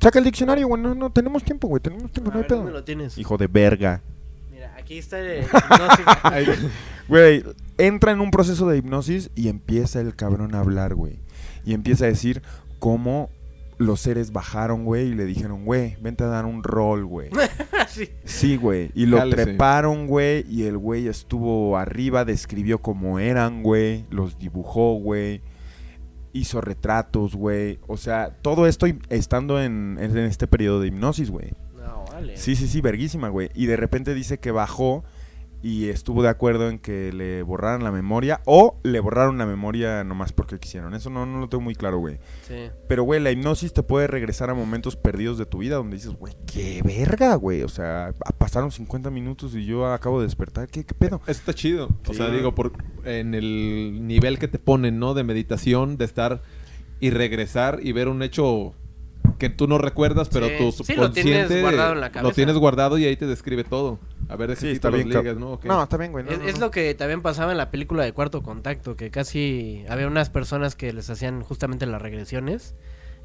[0.00, 0.82] Saca el diccionario, güey.
[0.82, 1.80] No, no, tenemos tiempo, güey.
[1.80, 2.58] Tenemos tiempo, A no hay ver, pedo.
[2.58, 3.16] ¿dónde lo tienes?
[3.16, 4.02] Hijo de verga.
[4.50, 6.70] Mira, aquí está el hipnosis.
[7.08, 7.44] Güey,
[7.78, 11.20] entra en un proceso de hipnosis y empieza el cabrón a hablar, güey.
[11.64, 12.42] Y empieza a decir
[12.80, 13.30] cómo
[13.78, 17.30] los seres bajaron, güey, y le dijeron, güey, vente a dar un rol, güey.
[17.88, 18.10] Sí.
[18.24, 18.90] Sí, güey.
[18.94, 24.94] Y lo treparon, güey, y el güey estuvo arriba, describió cómo eran, güey, los dibujó,
[24.96, 25.40] güey.
[26.34, 27.78] Hizo retratos, güey.
[27.86, 31.52] O sea, todo esto estando en, en este periodo de hipnosis, güey.
[31.74, 32.36] No, vale.
[32.36, 33.48] Sí, sí, sí, verguísima, güey.
[33.54, 35.04] Y de repente dice que bajó
[35.66, 40.04] y estuvo de acuerdo en que le borraran la memoria o le borraron la memoria
[40.04, 40.94] nomás porque quisieron.
[40.94, 42.20] Eso no, no lo tengo muy claro, güey.
[42.46, 42.70] Sí.
[42.86, 46.12] Pero, güey, la hipnosis te puede regresar a momentos perdidos de tu vida donde dices,
[46.12, 47.64] güey, qué verga, güey.
[47.64, 50.68] O sea, pasaron 50 minutos y yo acabo de despertar.
[50.68, 51.20] ¿Qué, qué pedo?
[51.22, 51.88] Eso está chido.
[52.06, 52.72] O sea, digo, por
[53.04, 55.14] en el nivel que te ponen, ¿no?
[55.14, 56.42] De meditación, de estar
[57.00, 58.72] y regresar y ver un hecho
[59.38, 60.54] que tú no recuerdas, pero Sí.
[60.58, 63.64] tu Sí, lo tienes subconsciente guardado en la lo tienes guardado y ahí te describe
[63.64, 63.98] todo.
[64.28, 65.08] A ver, Sí, está bien.
[65.08, 65.60] ligas, ¿no?
[65.64, 66.24] No, está bien, güey.
[66.24, 66.66] no, es, no, es no.
[66.66, 70.74] lo que también pasaba en la película de Cuarto Contacto, que casi había unas personas
[70.74, 72.74] que les hacían justamente las regresiones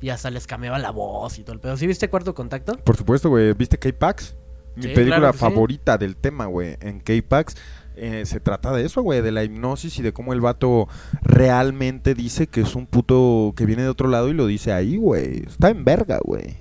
[0.01, 1.77] y hasta les cambiaba la voz y todo el pedo.
[1.77, 2.77] ¿Sí viste Cuarto Contacto?
[2.77, 3.53] Por supuesto, güey.
[3.53, 4.35] ¿Viste K-Pax?
[4.75, 5.43] Mi Sí, película claro que sí.
[5.43, 6.77] favorita del tema, güey.
[6.79, 7.55] En K-Pax
[8.03, 9.21] eh, se trata de eso, güey.
[9.21, 10.87] De la hipnosis y de cómo el vato
[11.21, 14.97] realmente dice que es un puto que viene de otro lado y lo dice ahí,
[14.97, 15.43] güey.
[15.47, 16.57] Está en verga, güey.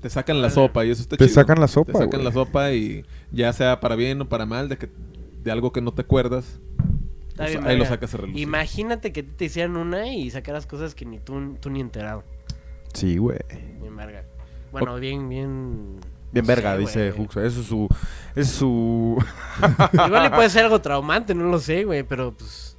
[0.00, 1.34] Te sacan la sopa y eso está Te chido.
[1.34, 2.24] sacan la sopa, Te sacan güey.
[2.24, 4.88] la sopa y ya sea para bien o para mal, de que
[5.42, 6.60] de algo que no te acuerdas,
[7.28, 8.40] Está pues bien ahí lo sacas a relucir.
[8.42, 12.24] Imagínate que te hicieran una y sacaras cosas que ni tú, tú ni enterado.
[12.94, 13.38] Sí, güey.
[13.80, 14.24] Bien verga.
[14.72, 15.96] Bueno, bien, bien...
[16.32, 17.12] Bien verga, dice.
[17.16, 17.42] Huxo.
[17.42, 17.88] Eso es su.
[18.34, 19.22] Es su.
[19.92, 22.76] Igual le puede ser algo traumante, no lo sé, güey, pero pues...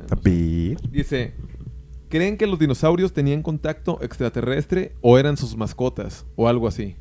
[0.92, 1.34] Dice,
[2.08, 6.94] ¿creen que los dinosaurios tenían contacto extraterrestre o eran sus mascotas o algo así?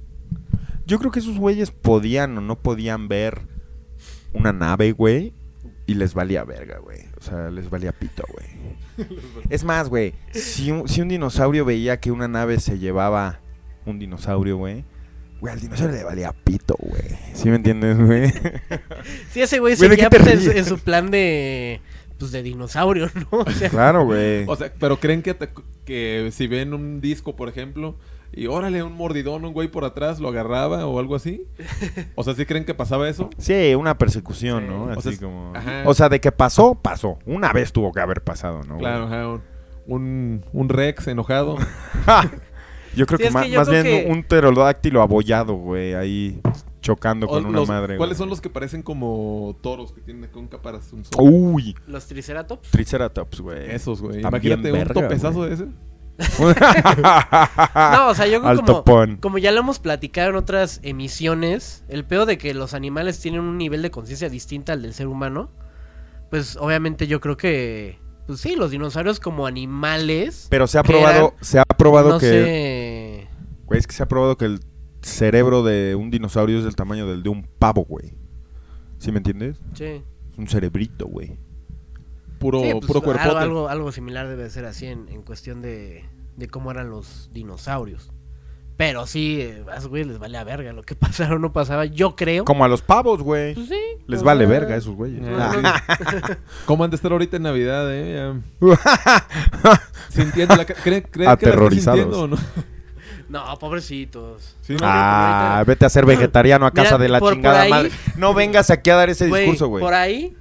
[0.87, 3.53] Yo creo que esos güeyes podían o no podían ver
[4.35, 5.33] una nave, güey.
[5.87, 6.99] Y les valía verga, güey.
[7.19, 9.07] O sea, les valía pito, güey.
[9.49, 10.13] es más, güey.
[10.31, 13.39] Si un, si un dinosaurio veía que una nave se llevaba
[13.85, 14.83] un dinosaurio, güey.
[15.41, 17.03] Güey, al dinosaurio le valía pito, güey.
[17.33, 18.31] ¿Sí me entiendes, güey?
[19.31, 20.55] Sí, ese güey Güey, ¿de seguía pues, en, su- ríes?
[20.57, 21.81] en su plan de.
[22.17, 23.39] Pues de dinosaurio, ¿no?
[23.39, 24.45] O sea, claro, güey.
[24.47, 25.49] O sea, pero creen que, te-
[25.85, 27.95] que si ven un disco, por ejemplo,
[28.35, 31.47] y órale, un mordidón, un güey por atrás, lo agarraba o algo así.
[32.15, 33.29] O sea, ¿sí creen que pasaba eso?
[33.37, 34.83] Sí, una persecución, ¿no?
[34.85, 35.53] O Así sea, como...
[35.55, 35.83] ajá.
[35.85, 37.17] O sea, de que pasó, pasó.
[37.25, 38.77] Una vez tuvo que haber pasado, ¿no?
[38.77, 39.41] Claro, ajá, un,
[39.87, 41.57] un, un Rex enojado.
[42.95, 46.39] Yo creo Sí, que, yo más creo bien que- un pterodáctilo abollado, güey, ahí
[46.79, 47.97] chocando O con una los- madre.
[47.97, 48.23] ¿Cuáles güey.
[48.23, 51.03] son los que parecen como toros que tienen un caparazón?
[51.17, 52.69] Uy, los triceratops.
[52.71, 53.69] Triceratops, güey.
[53.69, 54.17] Esos, güey.
[54.17, 55.49] Están Imagínate un topezazo güey.
[55.49, 55.65] de ese.
[57.75, 58.83] No, o sea, yo creo como,
[59.21, 63.41] como ya lo hemos platicado en otras emisiones, el peor de que los animales tienen
[63.41, 65.49] un nivel de conciencia distinta al del ser humano,
[66.29, 71.33] pues obviamente yo creo que, pues sí, los dinosaurios como animales, Pero se ha probado,
[71.35, 73.27] eran- se ha probado no que, sé,
[73.65, 74.59] güey, es que se ha probado que el
[75.01, 78.13] cerebro de un dinosaurio es del tamaño del de un pavo, güey.
[78.97, 79.57] ¿Sí me entiendes?
[79.73, 80.01] sí.
[80.31, 81.37] Es un cerebrito, güey.
[82.39, 83.37] Puro, Sí, pues, puro algo, cuerpote.
[83.43, 86.05] algo, algo similar debe ser así en, en cuestión de,
[86.37, 88.11] de cómo eran los dinosaurios.
[88.77, 91.85] Pero sí, eh, a esos güeyes les valía verga lo que pasara o no pasaba,
[91.85, 92.43] yo creo.
[92.43, 93.53] Como a los pavos, güey.
[93.53, 93.79] Pues sí.
[94.05, 95.21] Les vale verga a esos güeyes.
[95.25, 95.81] Ah.
[96.65, 98.33] ¿Cómo han de estar ahorita en Navidad, eh?
[100.09, 100.65] Sintiendo la...
[100.65, 101.99] ¿Creen, creen que la Aterrorizados.
[102.01, 102.37] sintiendo o no?
[103.27, 104.55] No, pobrecitos.
[104.61, 104.85] Sí, No, ¿no?
[104.87, 107.69] Ah, ahorita- vete a ser vegetariano a Mira, casa de la por- por chingada ahí-
[107.71, 107.91] madre.
[108.17, 109.83] No vengas aquí a dar ese discurso, güey.
[109.83, 110.35] Por ahí.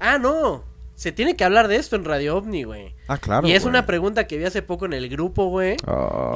[0.00, 0.64] Ah, no.
[0.94, 2.94] Se tiene que hablar de esto en Radio OVNI, güey.
[3.08, 3.48] Ah, claro.
[3.48, 3.70] y es güey.
[3.70, 5.76] una pregunta que vi hace poco en el grupo, güey.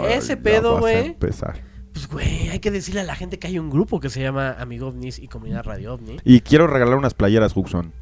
[0.08, 1.06] Ese pedo, güey.
[1.06, 1.62] empezar.
[1.92, 4.52] Pues, güey, hay que decirle a la gente que hay un grupo que se llama
[4.58, 6.18] Amigo OVNIs y Comunidad Radio OVNI.
[6.24, 7.92] Y quiero regalar unas playeras, Huxon.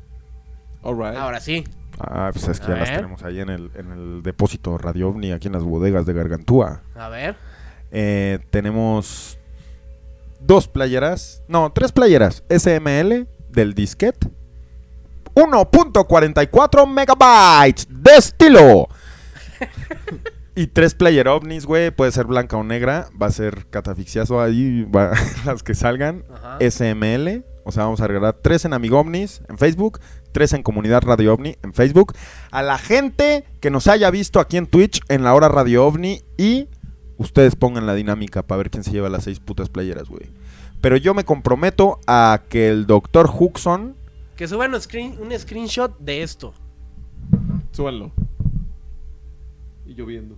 [0.82, 1.16] All right.
[1.16, 1.64] Ahora sí.
[1.98, 5.09] Ah, pues es que A ya las tenemos ahí en el, en el depósito Radio
[5.09, 6.82] OVNI, aquí en las bodegas de Gargantúa.
[6.94, 7.36] A ver.
[7.90, 9.38] Eh, tenemos
[10.40, 14.28] dos playeras, no, tres playeras SML del disquete.
[15.37, 18.89] 1.44 megabytes de estilo.
[20.55, 21.91] y tres player ovnis, güey.
[21.91, 23.09] Puede ser blanca o negra.
[23.20, 24.84] Va a ser catafixiazo ahí.
[24.84, 25.12] va-
[25.45, 26.24] las que salgan.
[26.34, 26.59] Ajá.
[26.70, 27.45] SML.
[27.64, 29.99] O sea, vamos a regalar tres en Amigo Ovnis en Facebook,
[30.30, 32.12] tres en Comunidad Radio OVNI en Facebook.
[32.53, 36.22] A la gente que nos haya visto aquí en Twitch en la hora Radio OVNI
[36.39, 36.68] y
[37.18, 40.30] ustedes pongan la dinámica para ver quién se lleva las seis putas playeras, güey.
[40.80, 43.95] Pero yo me comprometo a que el doctor Huxon
[44.37, 46.53] Que suban un, screen, un screenshot de esto.
[47.72, 48.12] Súbanlo.
[49.87, 50.37] Y lloviendo.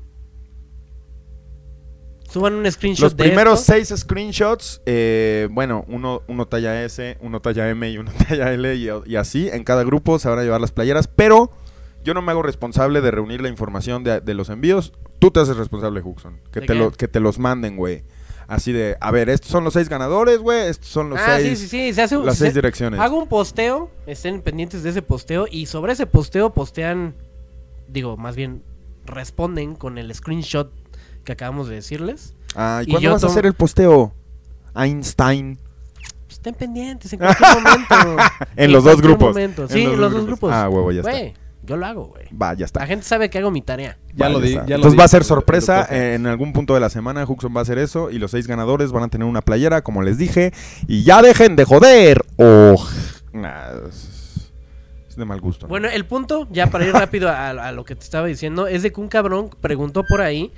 [2.31, 3.73] Suban un screenshot Los de primeros esto.
[3.73, 8.75] seis screenshots, eh, bueno, uno, uno talla S, uno talla M y uno talla L
[8.77, 11.51] y, y así, en cada grupo se van a llevar las playeras, pero
[12.05, 15.41] yo no me hago responsable de reunir la información de, de los envíos, tú te
[15.41, 18.05] haces responsable, Huxon, que, ¿De te, lo, que te los manden, güey.
[18.49, 21.59] Así de, a ver, estos son los seis ganadores, güey, estos son los ah, seis,
[21.59, 21.93] sí, sí, sí.
[21.95, 22.99] Se hace un- las se- seis direcciones.
[22.99, 27.15] Hago un posteo, estén pendientes de ese posteo y sobre ese posteo postean,
[27.89, 28.63] digo, más bien
[29.05, 30.73] responden con el screenshot
[31.25, 32.35] que acabamos de decirles.
[32.57, 34.15] Ah, ¿y y cuándo vas a hacer el posteo?
[34.75, 35.59] Einstein.
[36.27, 37.95] Pues estén pendientes en cualquier momento.
[38.57, 39.29] En los dos cualquier grupos.
[39.29, 39.69] momento.
[39.69, 40.53] Sí, en los, dos grupos.
[40.55, 41.41] Ah, huevo, ya está.
[41.69, 42.25] Yo lo hago, güey.
[42.35, 42.81] Va, ya está.
[42.81, 43.99] La gente sabe que hago mi tarea.
[44.15, 44.55] Ya lo di.
[44.55, 44.99] ya lo Entonces di.
[44.99, 45.87] va a ser sorpresa.
[45.91, 48.11] eh, en algún punto de la semana Huxon va a hacer eso.
[48.11, 50.53] Y los seis ganadores van a tener una playera, como les dije.
[50.87, 52.25] Y ya dejen de joder.
[52.37, 52.83] Oh,
[53.35, 54.51] nah, es,
[55.09, 55.67] es de mal gusto.
[55.67, 55.69] ¿no?
[55.69, 58.83] Bueno, el punto, ya para ir rápido a, a lo que te estaba diciendo, es
[58.83, 60.51] de que un cabrón preguntó por ahí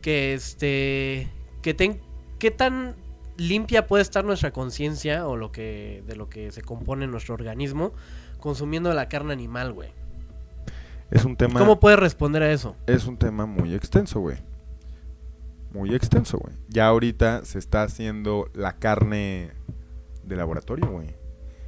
[0.00, 1.28] que este
[1.60, 2.00] que ten,
[2.38, 2.94] qué tan
[3.36, 7.92] limpia puede estar nuestra conciencia o lo que de lo que se compone nuestro organismo
[8.40, 9.90] consumiendo la carne animal, güey.
[11.12, 11.60] Es un tema.
[11.60, 12.74] ¿Cómo puedes responder a eso?
[12.86, 14.38] Es un tema muy extenso, güey.
[15.72, 16.54] Muy extenso, güey.
[16.68, 19.52] Ya ahorita se está haciendo la carne
[20.24, 21.14] de laboratorio, güey.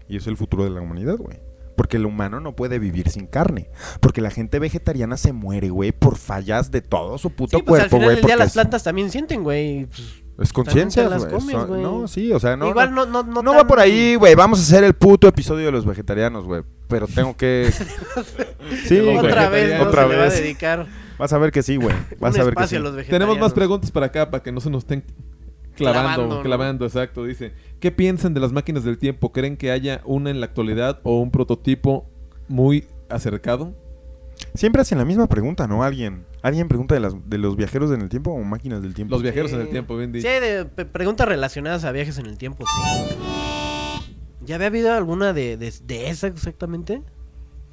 [0.08, 1.40] Y es el futuro de la humanidad, güey.
[1.76, 3.70] Porque el humano no puede vivir sin carne.
[4.00, 7.82] Porque la gente vegetariana se muere, güey, por fallas de todo su puto Sí, pues
[7.84, 8.16] al cuerpo, final güey.
[8.16, 9.86] del día porque las plantas también sienten, güey.
[9.86, 11.82] pues, Es conciencia, las güey.
[11.82, 12.68] No, sí, o sea, no.
[12.68, 14.34] Igual no, no, no, no, no tan- va por ahí, güey.
[14.34, 16.62] Vamos a hacer el puto episodio de los vegetarianos, güey.
[16.88, 17.72] Pero tengo que.
[18.86, 18.98] sí.
[18.98, 19.88] Otra vez, ¿no?
[19.88, 20.40] Otra Se le va a vez.
[20.40, 20.86] dedicar
[21.18, 21.94] Vas a ver que sí, güey.
[22.18, 22.76] Vas un a ver que sí.
[23.08, 25.04] Tenemos más preguntas para acá para que no se nos estén
[25.76, 27.24] clavando, Clavando, clavando, exacto.
[27.24, 29.32] Dice, ¿qué piensan de las máquinas del tiempo?
[29.32, 32.06] ¿Creen que haya una en la actualidad o un prototipo
[32.48, 33.74] muy acercado?
[34.54, 35.82] Siempre hacen la misma pregunta, ¿no?
[35.82, 36.24] Alguien.
[36.42, 39.14] ¿Alguien pregunta de, las, de los viajeros en el tiempo o máquinas del tiempo?
[39.14, 40.28] Los viajeros en el tiempo, bien dicho.
[40.28, 43.16] Sí, de preguntas relacionadas a viajes en el tiempo, sí.
[44.46, 47.02] ¿Ya había habido alguna de, de, de esa exactamente?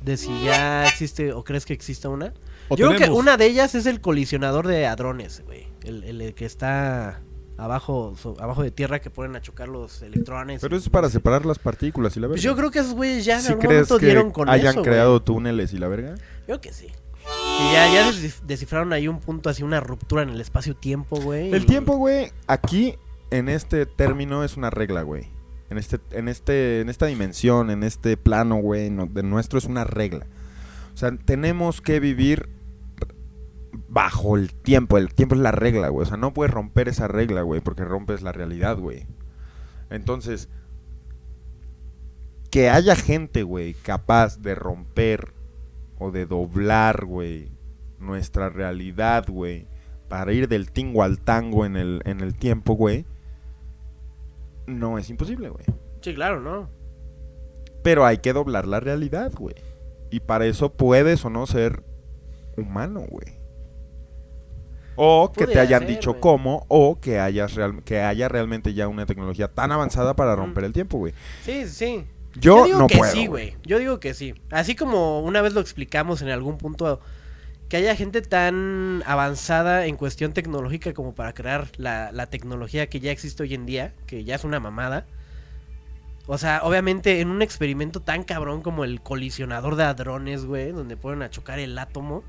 [0.03, 2.33] De si ya existe o crees que exista una.
[2.69, 5.67] O Yo creo que una de ellas es el colisionador de hadrones, güey.
[5.83, 7.21] El, el que está
[7.63, 10.61] abajo so- abajo de tierra que ponen a chocar los electrones.
[10.61, 12.33] Pero eso es para separar las partículas y la verga.
[12.35, 14.49] Pues yo creo que esos güeyes ya en ¿Sí algún crees momento que dieron con
[14.49, 16.15] hayan eso, creado túneles y la verga?
[16.47, 16.87] Yo que sí.
[16.87, 21.51] Que ya, ya descif- descifraron ahí un punto así, una ruptura en el espacio-tiempo, güey.
[21.53, 22.95] El y- tiempo, güey, aquí
[23.29, 25.27] en este término es una regla, güey.
[25.69, 29.65] En este, en este, en esta dimensión, en este plano, güey, no- de nuestro es
[29.65, 30.25] una regla.
[30.93, 32.49] O sea, tenemos que vivir
[33.87, 34.97] bajo el tiempo.
[34.97, 36.03] El tiempo es la regla, güey.
[36.03, 39.05] O sea, no puedes romper esa regla, güey, porque rompes la realidad, güey.
[39.89, 40.49] Entonces,
[42.49, 45.33] que haya gente, güey, capaz de romper
[45.99, 47.49] o de doblar, güey,
[47.99, 49.67] nuestra realidad, güey,
[50.09, 53.05] para ir del tingo al tango en el, en el tiempo, güey,
[54.67, 55.65] no es imposible, güey.
[56.01, 56.69] Sí, claro, ¿no?
[57.83, 59.55] Pero hay que doblar la realidad, güey.
[60.09, 61.83] Y para eso puedes o no ser
[62.57, 63.40] humano, güey.
[64.95, 66.21] O que te hayan ser, dicho güey.
[66.21, 70.65] cómo, o que, hayas real- que haya realmente ya una tecnología tan avanzada para romper
[70.65, 71.13] el tiempo, güey.
[71.43, 72.05] Sí, sí.
[72.35, 73.11] Yo, digo no que puedo.
[73.11, 73.55] sí, güey.
[73.63, 74.33] Yo digo que sí.
[74.51, 76.99] Así como una vez lo explicamos en algún punto,
[77.67, 82.99] que haya gente tan avanzada en cuestión tecnológica como para crear la, la tecnología que
[82.99, 85.05] ya existe hoy en día, que ya es una mamada.
[86.27, 90.95] O sea, obviamente en un experimento tan cabrón como el colisionador de hadrones, güey, donde
[90.97, 92.23] ponen a chocar el átomo.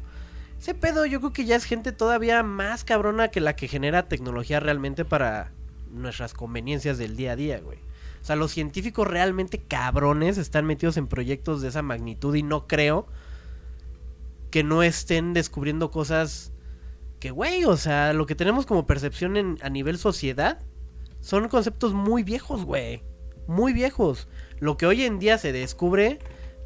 [0.62, 4.06] Ese pedo yo creo que ya es gente todavía más cabrona que la que genera
[4.06, 5.50] tecnología realmente para
[5.90, 7.78] nuestras conveniencias del día a día, güey.
[8.20, 12.68] O sea, los científicos realmente cabrones están metidos en proyectos de esa magnitud y no
[12.68, 13.08] creo
[14.52, 16.52] que no estén descubriendo cosas
[17.18, 20.60] que, güey, o sea, lo que tenemos como percepción en- a nivel sociedad
[21.18, 23.02] son conceptos muy viejos, güey.
[23.48, 24.28] Muy viejos.
[24.60, 26.20] Lo que hoy en día se descubre,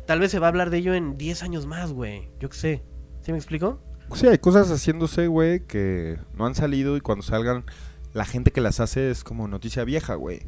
[0.07, 2.29] tal vez se va a hablar de ello en 10 años más, güey.
[2.39, 2.96] Yo qué sé.
[3.27, 3.81] ¿Sí me explico?
[4.15, 7.65] Sí, hay cosas haciéndose, güey, que no han salido y cuando salgan,
[8.15, 10.47] la gente que las hace es como noticia vieja, güey.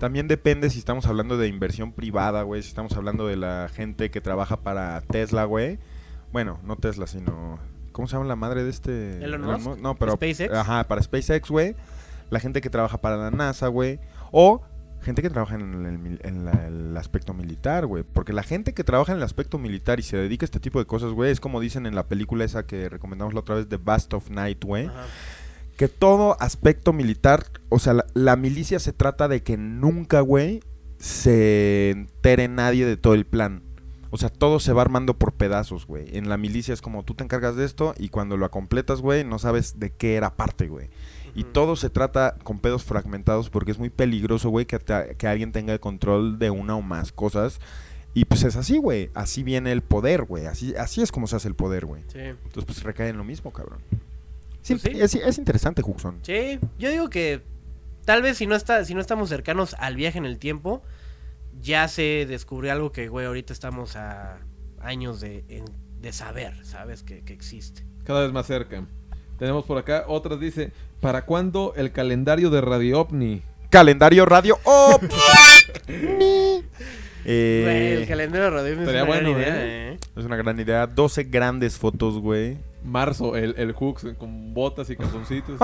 [0.00, 4.10] También depende si estamos hablando de inversión privada, güey, si estamos hablando de la gente
[4.10, 5.78] que trabaja para Tesla, güey.
[6.32, 7.60] Bueno, no Tesla, sino...
[7.92, 9.24] ¿Cómo se llama la madre de este?
[9.24, 9.80] Elon Musk?
[9.80, 10.16] No, pero...
[10.16, 10.52] SpaceX.
[10.52, 11.76] Ajá, para SpaceX, güey.
[12.30, 14.00] La gente que trabaja para la NASA, güey.
[14.32, 14.62] O
[15.02, 18.02] gente que trabaja en el, mil- en la- el aspecto militar, güey.
[18.04, 20.78] Porque la gente que trabaja en el aspecto militar y se dedica a este tipo
[20.78, 23.68] de cosas, güey, es como dicen en la película esa que recomendamos la otra vez,
[23.68, 24.86] The Bast of Night, güey
[25.76, 30.60] que todo aspecto militar, o sea, la, la milicia se trata de que nunca, güey,
[30.98, 33.62] se entere nadie de todo el plan.
[34.10, 36.16] O sea, todo se va armando por pedazos, güey.
[36.16, 39.22] En la milicia es como tú te encargas de esto y cuando lo completas, güey,
[39.22, 40.88] no sabes de qué era parte, güey.
[41.34, 44.78] Y todo se trata con pedos fragmentados porque es muy peligroso, güey, que,
[45.16, 47.60] que alguien tenga el control de una o más cosas.
[48.14, 49.10] Y pues es así, güey.
[49.14, 50.46] Así viene el poder, güey.
[50.46, 52.02] Así, así es como se hace el poder, güey.
[52.08, 52.18] Sí.
[52.20, 53.78] Entonces, pues recae en lo mismo, cabrón.
[54.62, 55.00] Sí, Pues sí.
[55.00, 56.18] Es, es interesante, Huxon.
[56.22, 57.42] Sí, yo digo que
[58.04, 60.82] tal vez si no está, si no estamos cercanos al viaje en el tiempo,
[61.60, 64.38] ya se descubrió algo que, güey, ahorita estamos a
[64.80, 65.64] años de, en-
[66.00, 67.02] de saber, ¿sabes?
[67.02, 67.84] Que, que existe.
[68.04, 68.84] Cada vez más cerca.
[69.38, 73.42] Tenemos por acá otras, dice, ¿para cuándo el calendario de Radio OVNI?
[73.70, 75.02] Calendario Radio Op.
[77.30, 79.92] Eh, Güey, el calendario de radio es estaría una gran idea, ¿eh?
[79.92, 79.98] ¿eh?
[80.16, 80.86] es una gran idea.
[80.86, 82.56] 12 grandes fotos, güey.
[82.84, 85.58] Marzo, el, el Hooks con botas y calzoncitos.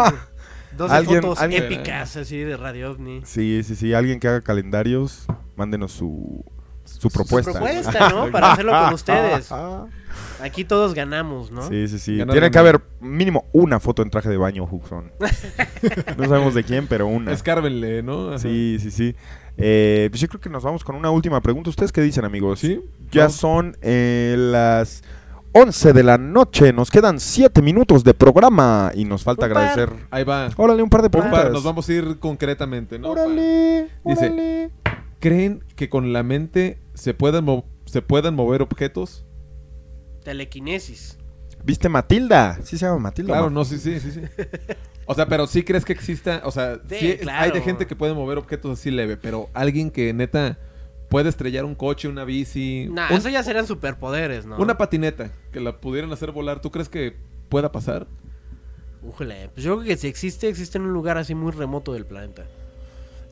[0.77, 3.23] 12 Alguien- fotos alguien- épicas así de Radio OVNI.
[3.25, 3.95] Sí, sí, sí.
[3.95, 5.25] Alguien que haga calendarios,
[5.57, 6.45] mándenos su,
[7.11, 7.53] su propuesta.
[7.53, 8.31] propuesta, ¿no?
[8.31, 9.51] Para hacerlo con ustedes.
[10.43, 11.69] Aquí todos ganamos, ¿no?
[11.69, 12.19] Sí, sí, sí.
[12.31, 15.11] Tiene que haber mínimo una foto en traje de baño, Huxon.
[16.19, 17.33] no sabemos de quién, pero una.
[17.33, 18.29] Escárbenle, ¿no?
[18.31, 18.39] Ajá.
[18.39, 19.15] Sí, sí, sí.
[19.57, 21.71] Eh, pues yo creo que nos vamos con una última pregunta.
[21.71, 22.59] ¿Ustedes qué dicen, amigos?
[22.61, 22.81] ¿Sí?
[23.11, 25.03] Ya son eh, las
[25.53, 26.73] 11 de la noche.
[26.73, 29.91] Nos quedan 7 minutos de programa y nos falta agradecer.
[30.11, 30.51] Ahí va.
[30.57, 31.53] Órale, un par de Un par, preguntas.
[31.53, 33.11] nos vamos a ir concretamente, ¿no?
[33.11, 34.71] Órale, Dice- órale.
[35.21, 39.25] ¿Creen que con la mente se pueden, mo- se pueden mover objetos?
[40.23, 41.19] Telequinesis.
[41.65, 42.59] ¿Viste Matilda?
[42.63, 43.33] Sí se llama Matilda.
[43.33, 43.65] Claro, ¿no?
[43.65, 44.21] sí, sí, sí, sí.
[45.07, 47.43] O sea, pero sí crees que exista, o sea, Sí, sí, claro.
[47.45, 50.59] hay de gente que puede mover objetos así leve, pero alguien que neta
[51.11, 54.57] puede estrellar un coche, una bici, Nah, un- eso ya serían superpoderes, ¿no?
[54.59, 57.17] una patineta que la pudieran hacer volar, ¿tú crees que
[57.51, 58.07] pueda pasar?
[59.03, 62.07] Újale, pues yo creo que si existe, existe en un lugar así muy remoto del
[62.07, 62.47] planeta.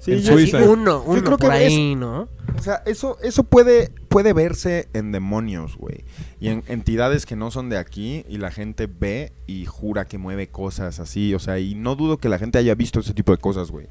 [0.02, 0.58] Sí, En yo- Suiza.
[0.58, 2.28] Así, uno, Yo uno creo que por es- ahí, ¿no?
[2.58, 6.04] O sea, eso, eso puede, puede verse en demonios, güey.
[6.40, 10.18] Y en entidades que no son de aquí y la gente ve y jura que
[10.18, 11.34] mueve cosas así.
[11.34, 13.86] O sea, y no dudo que la gente haya visto ese tipo de cosas, güey.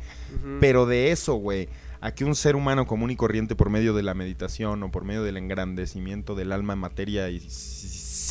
[0.59, 1.69] Pero de eso, güey,
[2.01, 5.05] a que un ser humano común y corriente por medio de la meditación o por
[5.05, 7.39] medio del engrandecimiento del alma, materia y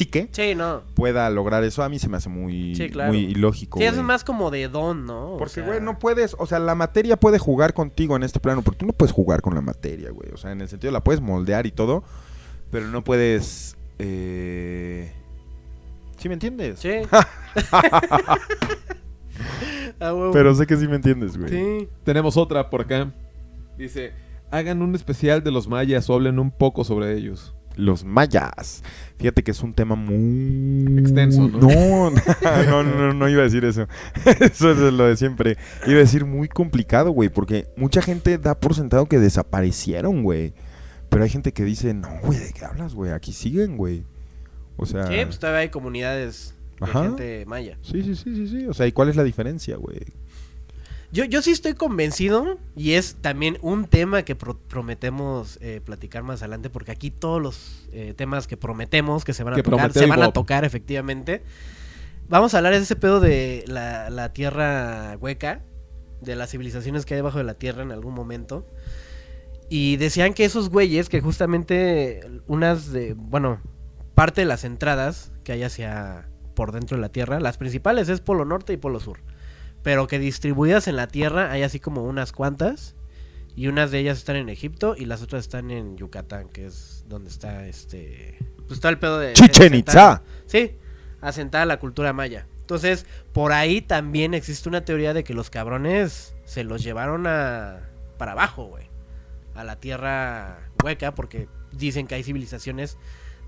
[0.01, 0.82] psique Sí, no.
[0.94, 3.12] pueda lograr eso, a mí se me hace muy, Sí, claro.
[3.12, 3.78] muy ilógico.
[3.78, 5.34] Sí, eso es más como de don, ¿no?
[5.34, 8.40] O Porque, sea, güey, no puedes, o sea, la materia puede jugar contigo en este
[8.40, 10.30] plano, porque tú no puedes jugar con la materia, güey.
[10.32, 12.03] O sea, en el sentido la puedes moldear y todo,
[12.70, 13.76] pero no puedes...
[13.98, 15.12] Eh...
[16.18, 16.80] ¿Sí me entiendes?
[16.80, 16.90] Sí.
[20.01, 20.30] Ah.
[20.32, 21.51] Pero sé que sí me entiendes, güey.
[21.51, 21.88] Sí.
[22.05, 23.12] Tenemos otra por acá.
[23.76, 24.12] Dice,
[24.51, 27.55] hagan un especial de los mayas o hablen un poco sobre ellos.
[27.76, 28.82] Los mayas.
[29.18, 30.98] Fíjate que es un tema muy...
[30.98, 31.58] Extenso, ¿no?
[31.60, 32.10] No,
[32.66, 33.86] no, no, no iba a decir eso.
[34.40, 35.56] Eso es lo de siempre.
[35.86, 40.54] Iba a decir muy complicado, güey, porque mucha gente da por sentado que desaparecieron, güey.
[41.08, 43.12] Pero hay gente que dice, no, güey, ¿de qué hablas, güey?
[43.12, 44.04] Aquí siguen, güey.
[44.76, 45.06] O sea...
[45.06, 47.02] Sí, pues todavía hay comunidades de Ajá.
[47.02, 47.78] gente maya.
[47.82, 48.66] Sí, sí, sí, sí, sí.
[48.66, 50.00] O sea, ¿y cuál es la diferencia, güey?
[51.12, 56.22] Yo, yo sí estoy convencido y es también un tema que pro- prometemos eh, platicar
[56.22, 59.62] más adelante porque aquí todos los eh, temas que prometemos que se van a Que
[59.64, 61.42] tocar, se van a tocar efectivamente.
[62.28, 65.62] Vamos a hablar de ese pedo de la, la tierra hueca,
[66.20, 68.64] de las civilizaciones que hay debajo de la tierra en algún momento.
[69.68, 73.61] Y decían que esos güeyes, que justamente unas de, bueno,
[74.14, 78.20] parte de las entradas que hay hacia por dentro de la tierra, las principales es
[78.20, 79.18] Polo Norte y Polo Sur
[79.83, 82.95] pero que distribuidas en la tierra hay así como unas cuantas
[83.57, 87.05] y unas de ellas están en Egipto y las otras están en Yucatán, que es
[87.09, 89.93] donde está este pues está el pedo de Chichen Itza.
[90.12, 90.76] asentada- Sí,
[91.20, 92.47] asentada la cultura maya.
[92.61, 97.81] Entonces, por ahí también existe una teoría de que los cabrones se los llevaron a
[98.16, 98.87] para abajo, güey,
[99.57, 102.97] a la tierra hueca porque dicen que hay civilizaciones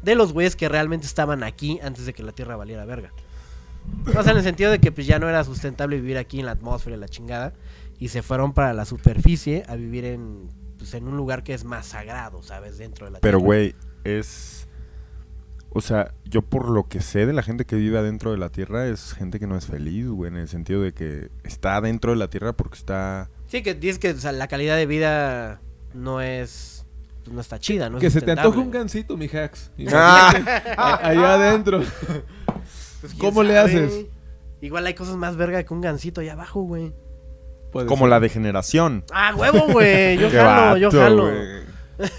[0.03, 3.13] de los güeyes que realmente estaban aquí antes de que la tierra valiera verga.
[4.07, 6.47] O sea, en el sentido de que pues ya no era sustentable vivir aquí en
[6.47, 7.53] la atmósfera y la chingada.
[7.99, 11.65] Y se fueron para la superficie a vivir en, pues, en un lugar que es
[11.65, 12.79] más sagrado, ¿sabes?
[12.79, 13.47] Dentro de la Pero, tierra.
[13.47, 13.75] güey,
[14.05, 14.67] es...
[15.75, 18.51] O sea, yo por lo que sé de la gente que vive adentro de la
[18.51, 22.11] Tierra es gente que no es feliz, güey, en el sentido de que está adentro
[22.11, 23.31] de la Tierra porque está...
[23.47, 25.63] Sí, que dices que o sea, la calidad de vida
[25.95, 26.85] no es.
[27.23, 27.99] pues, no está chida, ¿no?
[27.99, 29.71] es que se te antoje un gancito, mi hacks.
[29.93, 30.99] Ah.
[31.03, 31.83] Allá adentro.
[33.03, 34.07] Pues, ¿quién ¿Cómo le haces?
[34.63, 36.93] Igual hay cosas más verga que un gancito allá abajo, güey.
[37.73, 38.11] Puede Como ser.
[38.11, 39.05] la degeneración.
[39.13, 40.17] Ah, huevo, güey.
[40.19, 41.23] Yo jalo, yo jalo.
[41.25, 41.63] güey.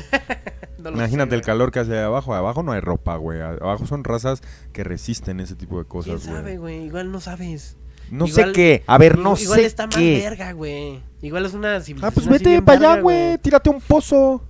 [0.84, 1.46] No Imagínate sé, el güey.
[1.46, 2.34] calor que hace ahí abajo.
[2.36, 3.40] Abajo no hay ropa, güey.
[3.40, 4.42] Abajo son razas
[4.74, 6.78] que resisten ese tipo de ¿Quién cosas, sabe, güey.
[6.80, 6.86] güey?
[6.88, 7.78] Igual no sabes.
[8.12, 8.84] No Igual- sé qué.
[8.86, 11.00] A ver, no Igual- Igual sé está más verga, güey.
[11.22, 12.14] Igual es una Ah, civilización.
[12.14, 13.38] pues así vete para allá, güey.
[13.38, 14.44] Tírate un pozo.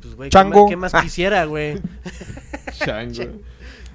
[0.00, 0.62] Pues, güey, ¿qué Chango.
[0.62, 1.02] más- ¿qué más, Ah.
[1.02, 1.78] quisiera, güey?
[2.78, 3.24] Chango.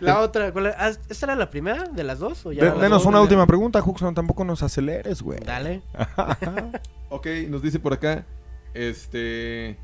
[0.02, 0.76] La otra, ¿cuál era?
[0.80, 2.46] Ah, ¿esta era la primera de las dos?
[2.46, 3.06] ¿O ya De- las denos dos?
[3.08, 4.14] una última pregunta, Huxon.
[4.14, 5.40] Tampoco nos aceleres, güey.
[5.46, 5.82] Dale.
[7.10, 8.26] Ok, nos dice por acá.
[8.74, 9.78] Este.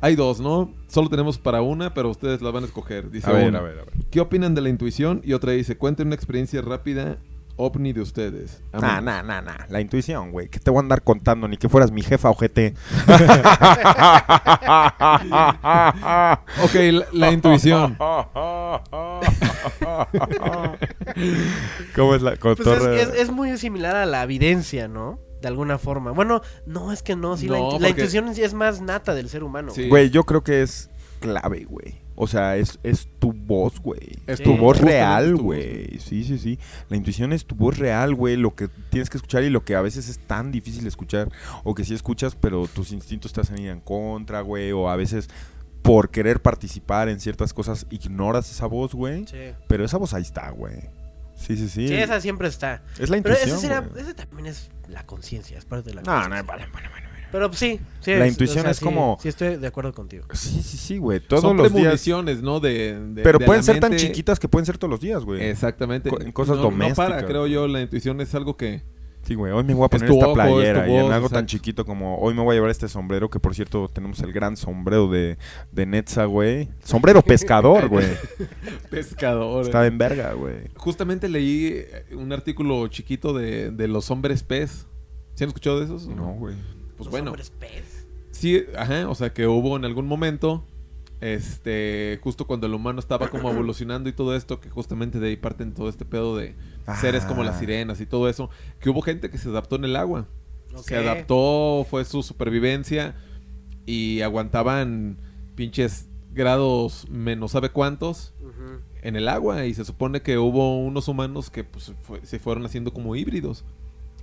[0.00, 0.72] Hay dos, ¿no?
[0.88, 3.10] Solo tenemos para una, pero ustedes la van a escoger.
[3.10, 3.92] Dice A ver, una, a ver, a ver.
[4.10, 5.20] ¿Qué opinan de la intuición?
[5.24, 7.18] Y otra dice, cuenten una experiencia rápida
[7.58, 8.62] ovni de ustedes.
[8.74, 9.56] Nah, nah, nah, nah.
[9.70, 10.48] La intuición, güey.
[10.48, 11.48] ¿Qué te voy a andar contando?
[11.48, 12.74] Ni que fueras mi jefa, ojete.
[16.62, 17.96] Ok, la, la intuición.
[21.94, 23.00] ¿Cómo es la Pues es, cotorra?
[23.00, 25.18] es- es muy similar a la evidencia, ¿no?
[25.40, 26.10] De alguna forma.
[26.12, 27.36] Bueno, no, es que no.
[27.36, 29.72] Sí, la, No, intu- la porque- intuición es más nata del ser humano.
[29.72, 29.88] Sí.
[29.88, 30.90] Güey, yo creo que es
[31.20, 32.04] clave, güey.
[32.18, 34.16] O sea, es, es tu voz, güey.
[34.26, 34.44] Es Sí.
[34.44, 35.98] tu voz real, güey.
[36.00, 36.58] Sí, sí, sí.
[36.88, 38.36] La intuición es tu voz real, güey.
[38.36, 41.30] Lo que tienes que escuchar y lo que a veces es tan difícil escuchar.
[41.62, 44.72] O que sí escuchas, pero tus instintos te hacen ir en contra, güey.
[44.72, 45.28] O a veces
[45.86, 49.26] por querer participar en ciertas cosas ignoras esa voz, güey.
[49.26, 49.36] Sí.
[49.68, 50.76] Pero esa voz ahí está, güey.
[51.34, 51.88] Sí, sí, sí.
[51.88, 52.82] Sí, esa siempre está.
[52.98, 53.50] Es la Pero intuición.
[53.58, 54.02] ese, será, güey.
[54.02, 56.42] ese también es la conciencia, es parte de la No, conciencia.
[56.42, 57.04] no, vale, vale, vale.
[57.04, 57.06] vale.
[57.32, 58.12] Pero sí, sí.
[58.14, 60.26] La es- intuición es sí- como- Sí, estoy de acuerdo contigo.
[60.32, 61.20] Sí, sí, sí, güey.
[61.20, 62.06] Todos Son los días.
[62.42, 62.60] ¿no?
[62.60, 65.42] De, de- Pero de pueden ser tan chiquitas que pueden ser todos los días, güey.
[65.44, 66.08] Exactamente.
[66.08, 67.10] Co- en cosas no, No domésticas.
[67.10, 68.82] para, creo yo, la intuición es algo que
[69.26, 70.94] Sí, güey, hoy me voy a poner Es tu esta ojo, es tu playera y
[70.94, 73.88] en algo tan chiquito como hoy me voy a llevar este sombrero, que por cierto
[73.88, 75.36] tenemos el gran sombrero de,
[75.72, 76.68] de Netza, güey.
[76.84, 78.06] Sombrero pescador, güey.
[78.90, 79.64] Pescador.
[79.64, 80.68] Está en verga, güey.
[80.76, 84.86] Justamente leí eh, un artículo chiquito de, de los hombres pez.
[85.34, 86.06] ¿Sí han escuchado de esos?
[86.06, 86.54] No, güey.
[86.96, 87.30] Pues Los bueno.
[87.30, 88.06] hombres pez.
[88.30, 90.64] Sí, ajá, o sea que hubo en algún momento,
[91.20, 95.36] este, justo cuando el humano estaba como evolucionando y todo esto, que justamente de ahí
[95.36, 96.54] parten todo este pedo de
[97.00, 97.58] seres como las Ah.
[97.60, 100.26] sirenas y todo eso, que hubo gente que se adaptó en el agua.
[100.82, 103.14] Se adaptó, fue su supervivencia
[103.86, 105.18] y aguantaban
[105.54, 108.34] pinches grados menos sabe cuántos
[109.02, 112.66] en el agua y se supone que hubo unos humanos que pues, fue- se fueron
[112.66, 113.64] haciendo como híbridos.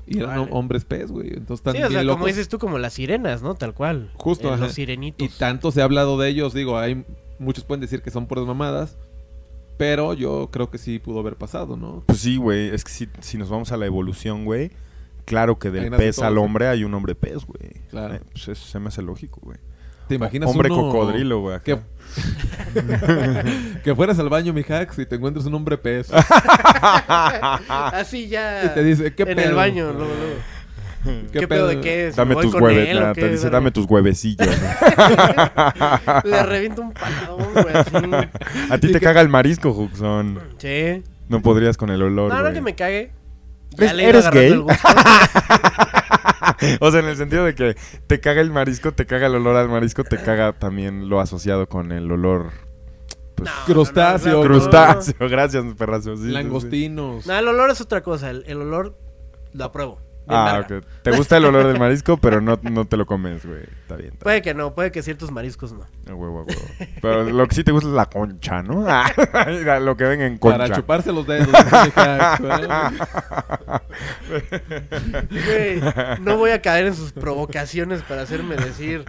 [0.06, 0.52] Y eran Vale.
[0.52, 1.30] hombres pez, güey.
[1.30, 3.56] Entonces están Sí, o sea, como dices tú, como las sirenas, ¿no?
[3.56, 4.12] Tal cual.
[4.16, 4.66] Justo, Eh, ajá.
[4.66, 5.26] Los sirenitos.
[5.26, 7.06] Y tanto se ha hablado de ellos, digo, hay
[7.40, 8.98] muchos pueden decir que son puras mamadas,
[9.78, 12.04] pero yo creo que sí pudo haber pasado, ¿no?
[12.06, 12.70] Pues sí, güey.
[12.70, 14.72] Es que si, si nos vamos a la evolución, güey.
[15.26, 16.40] Claro que del pez todo, al sí.
[16.40, 17.86] hombre hay un hombre pez, güey.
[17.90, 18.16] Claro.
[18.16, 19.58] Eh, pues eso se me hace lógico, güey.
[20.08, 21.60] ¿Te imaginas Hombre uno cocodrilo, güey.
[21.62, 21.80] Que,
[23.84, 26.12] que fueras al baño, mi hacks, y te encuentres un hombre pez.
[27.70, 28.66] Así ya.
[28.66, 29.50] y te dice, ¿qué en pedo?
[29.50, 30.36] el baño, luego, luego.
[31.32, 32.16] ¿Qué, pedo de qué es?
[32.16, 34.48] Dame ¿Me voy tus hueves, qué, te dice, dame tus huevecillos.
[36.24, 38.30] Le reviento un paladón, güey.
[38.70, 40.40] A ti te caga el marisco, Juxon.
[40.58, 41.04] Sí.
[41.30, 43.12] No podrías con el olor, No, no que me cague.
[43.78, 44.52] ¿Eres- le eres gay?
[44.52, 44.78] el gusto.
[46.80, 47.76] O sea, en el sentido de que
[48.08, 51.68] te caga el marisco, te caga el olor al marisco, te caga también lo asociado
[51.68, 52.52] con el olor...
[53.36, 55.30] Pues, No, Crustáceo, no, no, no, crustáceo.
[55.30, 56.16] Gracias, perrazo.
[56.16, 56.30] sí.
[56.30, 57.26] Langostinos.
[57.26, 58.30] No, el olor es otra cosa.
[58.30, 58.98] El, el olor
[59.54, 60.00] lo apruebo.
[60.28, 60.84] Ah, ok.
[61.04, 63.62] Te gusta el olor del marisco, pero no, no te lo comes, güey.
[63.82, 64.14] Está bien.
[64.14, 65.80] Está Puede que no, puede que ciertos mariscos no.
[66.06, 66.12] bien.
[66.12, 66.62] A huevo, a huevo.
[67.02, 68.86] Pero lo que sí te gusta es la concha, ¿no?
[68.88, 69.12] Ah,
[69.82, 70.58] lo que ven en concha.
[70.60, 71.48] Para chuparse los dedos.
[75.30, 75.82] Güey,
[76.22, 79.04] no voy a caer en sus provocaciones para hacerme decir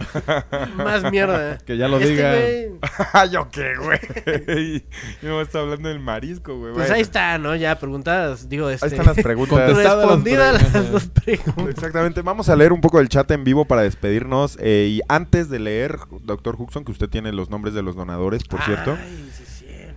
[0.75, 1.57] más mierda.
[1.59, 2.31] que ya lo Este diga.
[2.33, 4.85] güey, ¿Yo qué, güey?
[5.21, 6.73] Yo no estoy hablando del marisco, güey.
[6.73, 6.95] Pues Bueno.
[6.95, 7.55] ahí está, ¿no?
[7.55, 8.85] Ya preguntadas, digo, este...
[8.85, 9.71] Ahí están las preguntas.
[9.71, 11.67] Contestadas las preguntas.
[11.69, 12.21] Exactamente.
[12.21, 14.57] Vamos a leer un poco del chat en vivo para despedirnos.
[14.59, 18.43] eh, y antes de leer, doctor Huxon, que usted tiene los nombres de los donadores,
[18.43, 18.95] por cierto.
[18.97, 19.44] Sí.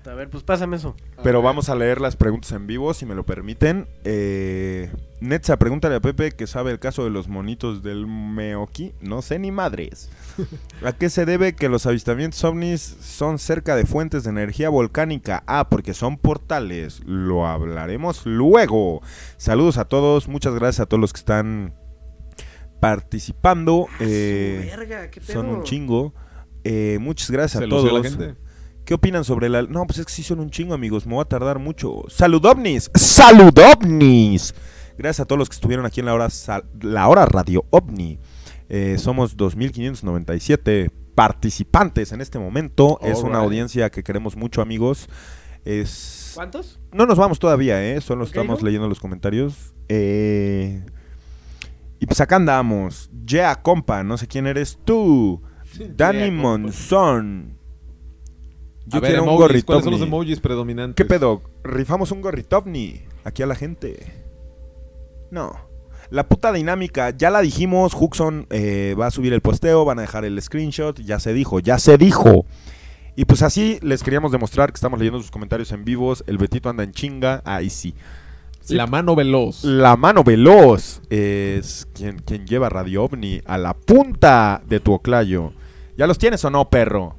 [0.08, 0.96] A ver, pues pásame eso.
[1.22, 3.86] Pero vamos a leer las preguntas en vivo, si me lo permiten.
[4.04, 4.90] Eh,
[5.20, 8.94] Netza, pregúntale a Pepe que sabe el caso de los monitos del Meoki.
[9.02, 10.10] No sé ni madres.
[10.84, 15.42] ¿A qué se debe que los avistamientos ovnis son cerca de fuentes de energía volcánica?
[15.46, 17.00] Ah, porque son portales.
[17.04, 19.02] Lo hablaremos luego.
[19.36, 20.26] Saludos a todos.
[20.28, 21.74] Muchas gracias a todos los que están
[22.80, 23.88] participando.
[24.00, 25.32] Eh, Su verga, qué pedo.
[25.34, 26.14] son un chingo.
[26.64, 28.16] Eh, muchas gracias a todos.
[28.88, 29.60] ¿Qué opinan sobre la.?
[29.64, 31.06] No, pues es que sí son un chingo, amigos.
[31.06, 32.04] Me voy a tardar mucho.
[32.08, 32.90] ¡Saludovnis!
[32.94, 34.54] ¡Saludovnis!
[34.96, 38.18] Gracias a todos los que estuvieron aquí en la hora, sal- la hora Radio OVNI.
[38.70, 42.98] Eh, somos 2.597 participantes en este momento.
[43.02, 45.06] Es una audiencia que queremos mucho, amigos.
[45.66, 46.32] Es.
[46.34, 46.80] ¿Cuántos?
[46.90, 48.00] No nos vamos todavía, ¿eh?
[48.00, 49.74] Solo estamos leyendo los comentarios.
[49.90, 50.82] Eh,
[52.00, 53.10] Y pues acá andamos.
[53.26, 55.42] Yeah, compa, no sé quién eres tú.
[55.96, 56.30] Danny Yeah.
[56.30, 57.57] Monzón.
[58.88, 59.66] Yo a ver, quiero un emojis, gorrito.
[59.66, 60.94] ¿cuáles son los emojis predominantes?
[60.96, 61.42] ¿Qué pedo?
[61.62, 64.12] ¿Rifamos un gorritovni aquí a la gente?
[65.30, 65.52] No.
[66.10, 70.02] La puta dinámica, ya la dijimos, Huxon eh, va a subir el posteo, van a
[70.02, 72.46] dejar el screenshot, ya se dijo, ya se dijo.
[73.14, 76.70] Y pues así les queríamos demostrar que estamos leyendo sus comentarios en vivos, el Betito
[76.70, 77.94] anda en chinga, ahí sí.
[78.68, 79.64] La mano veloz.
[79.64, 85.52] La mano veloz es quien, quien lleva Radio OVNI a la punta de tu oclayo.
[85.96, 87.17] ¿Ya los tienes o no, perro?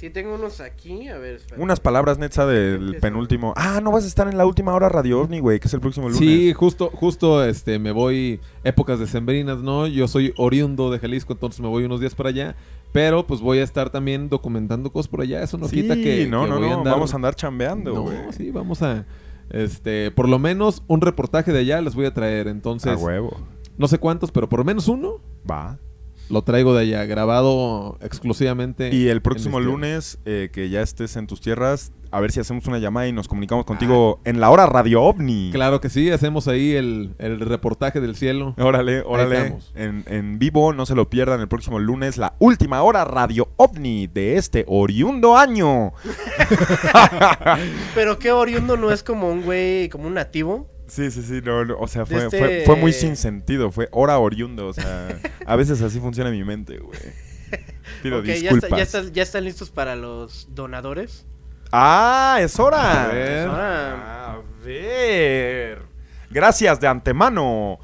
[0.00, 1.08] Sí, tengo unos aquí.
[1.08, 1.60] A ver, espera.
[1.62, 3.52] Unas palabras, Netza, del penúltimo.
[3.54, 5.80] Ah, no vas a estar en la última hora Radio OVNI, güey, que es el
[5.80, 6.18] próximo lunes.
[6.18, 9.86] Sí, justo, justo, este, me voy épocas decembrinas, ¿no?
[9.86, 12.56] Yo soy oriundo de Jalisco, entonces me voy unos días para allá.
[12.92, 15.42] Pero pues voy a estar también documentando cosas por allá.
[15.42, 17.34] Eso no Sí, quita que, no, que no, voy a no, andar- vamos a andar
[17.34, 18.16] chambeando, No, güey.
[18.34, 19.04] sí, vamos a,
[19.50, 22.48] este, por lo menos un reportaje de allá les voy a traer.
[22.48, 23.36] Entonces, a huevo.
[23.76, 25.78] no sé cuántos, pero por lo menos uno Va.
[26.30, 28.94] Lo traigo de allá, grabado exclusivamente.
[28.94, 32.66] Y el próximo lunes, eh, que ya estés en tus tierras, a ver si hacemos
[32.66, 35.50] una llamada y nos comunicamos contigo en la hora Radio OVNI.
[35.52, 38.54] Claro que sí, hacemos ahí el, el reportaje del cielo.
[38.58, 39.56] Órale, órale.
[39.74, 44.08] En, en vivo, no se lo pierdan el próximo lunes, la última hora Radio OVNI
[44.08, 45.92] de este oriundo año.
[47.94, 50.68] Pero qué oriundo no es como un güey, como un nativo.
[50.90, 53.88] Sí, sí, sí, no, no, o sea, fue, este- fue, fue muy sin sentido, fue
[53.92, 56.98] hora oriundo, o sea, a veces así funciona mi mente, güey.
[58.02, 58.64] Pido Ok, ya, disculpas.
[58.64, 61.26] está- ya, está- ya están listos para los donadores.
[61.72, 63.04] Ah, es hora.
[63.04, 63.48] A ver.
[63.48, 65.82] Ahora, A ver.
[66.30, 67.78] Gracias de antemano.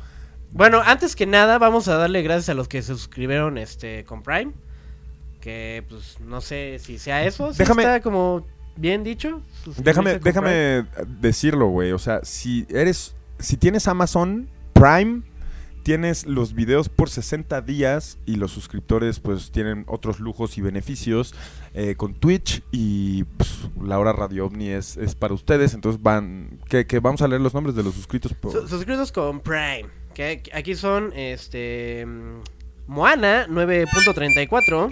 [0.52, 4.22] Bueno, antes que nada, vamos a darle gracias a los que se suscribieron este con
[4.22, 4.52] Prime.
[5.40, 7.52] Que pues no sé si sea eso.
[7.52, 8.44] si Déjame- está como
[8.76, 9.42] bien dicho.
[9.78, 10.84] Déjame, déjame
[11.20, 11.92] decirlo, güey.
[11.92, 15.22] O sea, si eres, si tienes Amazon Prime,
[15.82, 21.32] tienes los videos por 60 días y los suscriptores pues tienen otros lujos y beneficios
[21.74, 25.74] eh, con Twitch y pues, la hora Radio OVNI es, es para ustedes.
[25.74, 28.32] Entonces van, que, que vamos a leer los nombres de los suscritos.
[28.34, 29.86] por- Su- suscritos con Prime.
[30.12, 32.40] Que aquí- aquí son este mm,
[32.88, 34.90] Moana 9.34.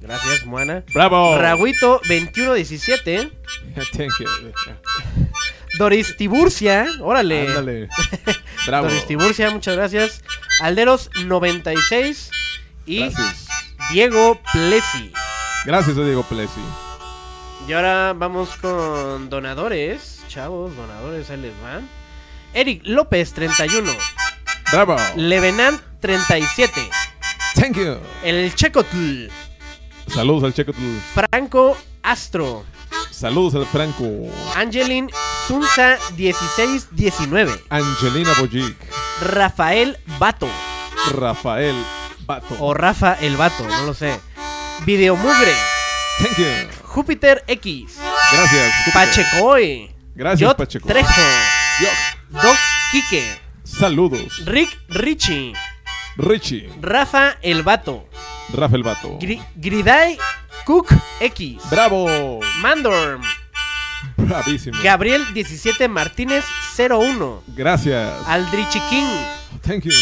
[0.00, 0.82] Gracias, Moana.
[0.94, 1.36] ¡Bravo!
[1.38, 3.30] Raguito 2117.
[3.96, 4.26] Thank you.
[5.78, 6.86] Doris Tiburcia.
[7.00, 7.48] Órale.
[7.48, 7.88] Ándale.
[8.66, 8.88] Bravo.
[8.88, 10.22] Doris Tiburcia, muchas gracias.
[10.60, 12.30] Alderos 96.
[12.86, 13.46] Y Gracias.
[13.92, 15.12] Diego Plesi.
[15.66, 16.60] Gracias, Diego Plesi.
[17.68, 20.22] Y ahora vamos con donadores.
[20.28, 21.88] Chavos, donadores, ahí les van.
[22.54, 23.92] Eric López 31.
[24.72, 24.96] Bravo.
[25.16, 26.88] Levenant 37.
[27.54, 27.98] Thank you.
[28.24, 29.28] El Checotl.
[30.12, 30.72] Saludos al Checo.
[31.14, 32.64] Franco Astro.
[33.10, 34.04] Saludos al Franco.
[34.56, 35.08] Angelin
[35.46, 37.52] Sunza 1619.
[37.70, 38.76] Angelina Bojic.
[39.22, 40.48] Rafael Bato.
[41.12, 41.76] Rafael
[42.26, 42.56] Bato.
[42.58, 44.18] O Rafa el Bato, no lo sé.
[44.84, 45.54] Videomugre.
[46.18, 46.46] Thank you.
[46.82, 47.98] Júpiter X.
[48.32, 48.72] Gracias.
[48.84, 48.92] Júpiter.
[48.92, 49.94] Pachecoy.
[50.14, 50.88] Gracias, Yot Pacheco.
[50.88, 51.22] Trejo.
[51.80, 51.88] Yo.
[52.42, 52.56] Doc
[52.90, 53.38] Quique.
[53.62, 54.44] Saludos.
[54.44, 55.52] Rick Richie.
[56.16, 56.68] Richie.
[56.80, 58.06] Rafa el Bato.
[58.52, 59.16] Rafael Bato.
[59.20, 60.18] Gri- Griday
[60.64, 61.40] Cook X.
[61.70, 62.40] Bravo.
[62.60, 63.22] Mandorm.
[64.16, 64.78] Bravísimo.
[64.82, 66.44] Gabriel 17 Martínez
[66.76, 67.40] 01.
[67.56, 68.12] Gracias.
[68.26, 69.06] Aldrichi King.
[69.62, 69.92] Thank you.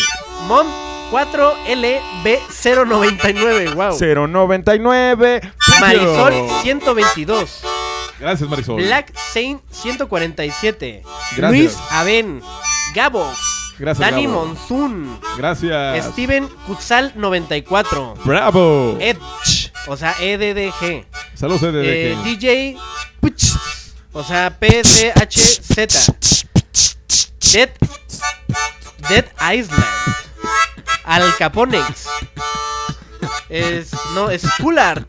[0.47, 0.67] Mon
[1.11, 3.75] 4LB099.
[3.75, 3.97] Wow.
[3.99, 5.41] 099.
[5.81, 6.49] Marisol you.
[6.65, 7.47] 122.
[8.21, 8.77] Gracias, Marisol.
[8.83, 11.03] Black Saint 147.
[11.37, 11.51] Gracias.
[11.51, 12.41] Luis Aben.
[12.95, 13.39] Gabox.
[13.79, 14.47] Gracias, Dani Gabo.
[14.47, 15.21] Monzun.
[15.37, 16.07] Gracias.
[16.13, 18.15] Steven Kutzal 94.
[18.25, 18.97] Bravo.
[19.01, 19.73] Edge.
[19.87, 21.07] O sea, EDDG.
[21.35, 21.85] Saludos, EDDG.
[21.87, 22.77] Eh, DJ
[23.21, 23.45] Puch,
[24.13, 25.77] O sea, PDHZ.
[27.53, 27.71] Dead.
[29.09, 29.25] Dead
[29.55, 29.85] Island.
[31.05, 32.07] Al Caponex.
[33.49, 35.07] Es, no, es Coolart.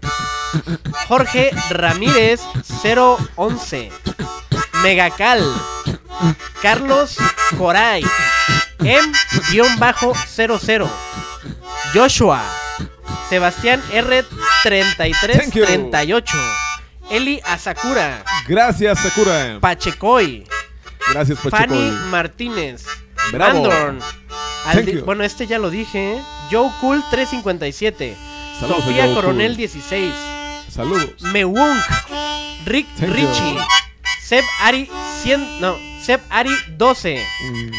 [1.07, 2.41] Jorge Ramírez
[3.35, 3.91] 011.
[4.83, 5.43] Megacal.
[6.61, 7.17] Carlos
[7.57, 8.03] Coray.
[8.79, 10.89] M-00.
[11.93, 12.41] Joshua.
[13.29, 15.65] Sebastián Thank you.
[15.65, 16.23] R3338.
[17.11, 18.23] Eli Asakura.
[18.47, 19.57] Gracias, Sakura.
[19.59, 20.47] Pachecoy.
[21.11, 21.57] Gracias, Pacheco.
[21.57, 22.85] Fanny Martínez.
[23.31, 23.65] Bravo.
[23.65, 23.99] Andorn.
[24.65, 26.15] Aldi- bueno, este ya lo dije.
[26.17, 26.21] ¿eh?
[26.51, 28.15] Joe Cool 357.
[28.59, 29.57] Saludos Sofía Coronel Cool.
[29.57, 30.13] 16.
[30.69, 31.21] Saludos.
[31.21, 31.81] Mewunk.
[32.65, 33.57] Rick Thank you.
[34.29, 34.87] Seb Ari
[35.23, 35.59] 100.
[35.59, 37.19] No, Seb Ari 12.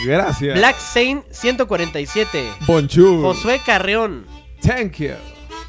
[0.05, 0.59] Gracias.
[0.59, 2.45] Black Saint 147.
[2.67, 3.23] Bonjour.
[3.23, 4.27] Josué Carreón.
[4.61, 5.15] Thank you.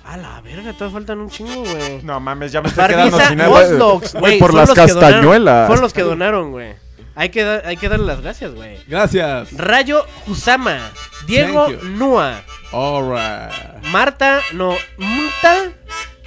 [0.03, 2.01] A la verga, todavía faltan un chingo, güey.
[2.01, 3.51] No mames, ya me estoy quedando sin nada.
[3.51, 4.39] Oslox, Güey, güey.
[4.39, 5.67] por las castañuelas.
[5.67, 6.73] Fueron los que donaron, güey.
[7.13, 8.77] Hay que, hay que darle las gracias, güey.
[8.87, 9.53] Gracias.
[9.55, 10.79] Rayo Usama.
[11.27, 11.69] Diego.
[11.83, 12.41] Nua.
[12.71, 13.85] Alright.
[13.91, 15.73] Marta, no, Muta.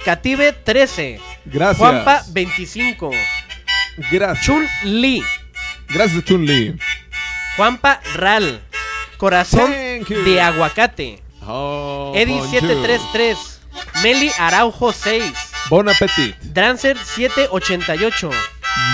[0.05, 1.19] Cative 13.
[1.45, 1.77] Gracias.
[1.77, 3.11] Juanpa 25.
[4.11, 4.45] Gracias.
[4.45, 5.23] Chun Li.
[5.89, 6.75] Gracias, Chun Li.
[7.57, 8.61] Juanpa Ral.
[9.17, 11.21] Corazón de aguacate.
[11.47, 12.59] Oh, Eddie bonjour.
[12.59, 13.61] 733.
[14.03, 15.23] Meli Araujo 6.
[15.69, 16.35] Bon appetit.
[16.41, 18.29] Drancer 788.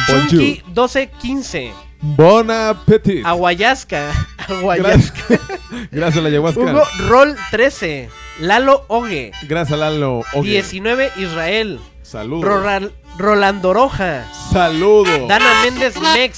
[0.07, 0.29] Bonjour.
[0.29, 1.73] Chunky 1215.
[2.01, 3.25] Bon appetit.
[3.25, 4.11] Aguayasca.
[4.47, 5.39] Aguayasca.
[5.91, 6.61] Gracias a la ayahuasca.
[6.61, 8.09] Hugo Roll 13.
[8.39, 9.31] Lalo Ogue.
[9.47, 10.19] Gracias, Lalo.
[10.33, 10.43] Ok.
[10.45, 11.79] 19 Israel.
[12.03, 12.45] Saludos.
[12.45, 12.91] Roral-
[13.21, 14.25] Rolando Roja.
[14.51, 15.27] Saludos.
[15.27, 16.37] Dana Méndez Mex.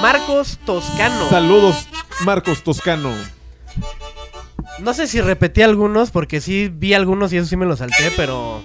[0.00, 1.28] Marcos Toscano.
[1.28, 1.88] Saludos,
[2.24, 3.10] Marcos Toscano.
[4.78, 8.12] no sé si repetí algunos porque sí vi algunos y eso sí me los salté,
[8.16, 8.62] pero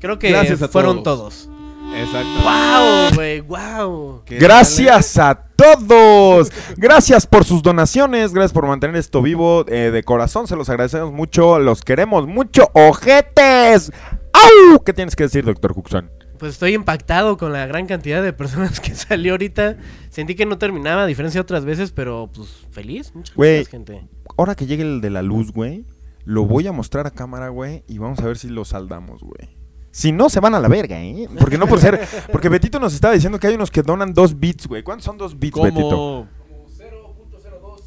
[0.00, 1.46] creo que Gracias a fueron todos.
[1.46, 1.54] todos.
[1.94, 2.28] Exacto.
[2.42, 3.40] ¡Wow, güey!
[3.40, 4.22] ¡Wow!
[4.26, 6.52] ¿Qué Gracias a todos.
[6.76, 8.32] Gracias por sus donaciones.
[8.34, 9.64] Gracias por mantener esto vivo.
[9.68, 11.58] eh, de corazón se los agradecemos mucho.
[11.58, 12.68] Los queremos mucho.
[12.74, 13.90] ¡Ojetes!
[14.32, 14.84] ¡Au!
[14.84, 16.10] ¿Qué tienes que decir, doctor Huxon?
[16.38, 19.76] Pues estoy impactado con la gran cantidad de personas que salió ahorita.
[20.10, 23.12] Sentí que no terminaba, a diferencia de otras veces, pero pues feliz.
[23.14, 23.54] Muchas Güey.
[23.54, 24.08] gracias, gente.
[24.36, 25.84] Ahora que llegue el de la luz, güey,
[26.24, 29.56] lo voy a mostrar a cámara, güey, y vamos a ver si lo saldamos, güey.
[29.90, 31.28] Si no, se van a la verga, ¿eh?
[31.38, 32.00] Porque no por ser...
[32.30, 34.82] Porque Betito nos estaba diciendo que hay unos que donan dos bits, güey.
[34.82, 36.28] ¿Cuántos son dos bits, Betito?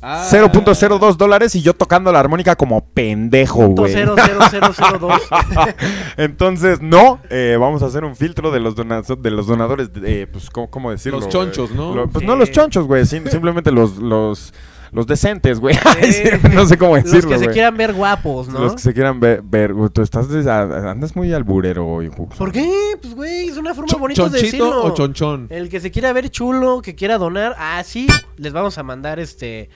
[0.02, 0.28] Como Ah.
[0.32, 3.94] 0.02 dólares y yo tocando la armónica como pendejo, güey.
[3.94, 5.22] cero, cero, cero, cero, dos.
[6.18, 10.28] Entonces, no, eh, vamos a hacer un filtro de los, de los donadores, de, eh,
[10.28, 11.19] pues, ¿cómo, cómo decirlo?
[11.19, 11.94] Los chonchos, Eh, ¿no?
[11.95, 14.53] lo- pues no los chonchos, güey, sim- simplemente los, los,
[14.91, 15.78] los decentes, güey.
[16.53, 18.60] No sé cómo Los decirlo, que se quieran ver guapos, ¿no?
[18.60, 22.10] Los que se quieran ver, ver, tú estás, andas muy alburero hoy.
[22.10, 22.69] ¿Por qué?
[23.02, 24.84] Pues, güey, es una forma Cho- bonita de ¿Chonchito decirlo.
[24.84, 25.48] o chonchón?
[25.49, 28.07] El que se quiera ver chulo, que quiera donar, ah, sí,
[28.38, 29.69] les vamos a mandar este,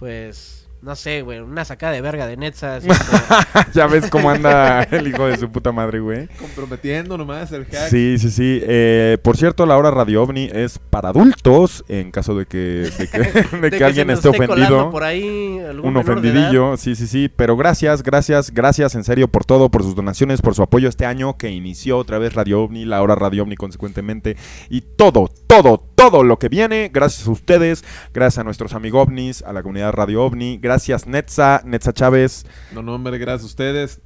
[0.00, 2.78] pues, no sé, güey, una sacada de verga de Netza.
[3.74, 6.26] ya ves cómo anda el hijo de su puta madre, güey.
[6.38, 7.90] Comprometiendo nomás el hack.
[7.90, 8.60] Sí, sí, sí.
[8.62, 13.08] Eh, por cierto, la hora Radio OVNI es para adultos, en caso de que, de
[13.08, 13.18] que,
[13.58, 14.90] de de que alguien esté ofendido.
[14.90, 17.28] por ahí algún Un ofendidillo, sí, sí, sí.
[17.28, 21.04] Pero gracias, gracias, gracias en serio por todo, por sus donaciones, por su apoyo este
[21.04, 24.38] año que inició otra vez Radio OVNI, la hora Radio OVNI consecuentemente.
[24.70, 29.42] Y todo, todo, todo lo que viene, gracias a ustedes, gracias a nuestros amigos OVNIs,
[29.42, 32.46] a la comunidad Radio OVNI, gracias Netza, Netza Chávez.
[32.72, 34.00] No, no, hombre, gracias a ustedes.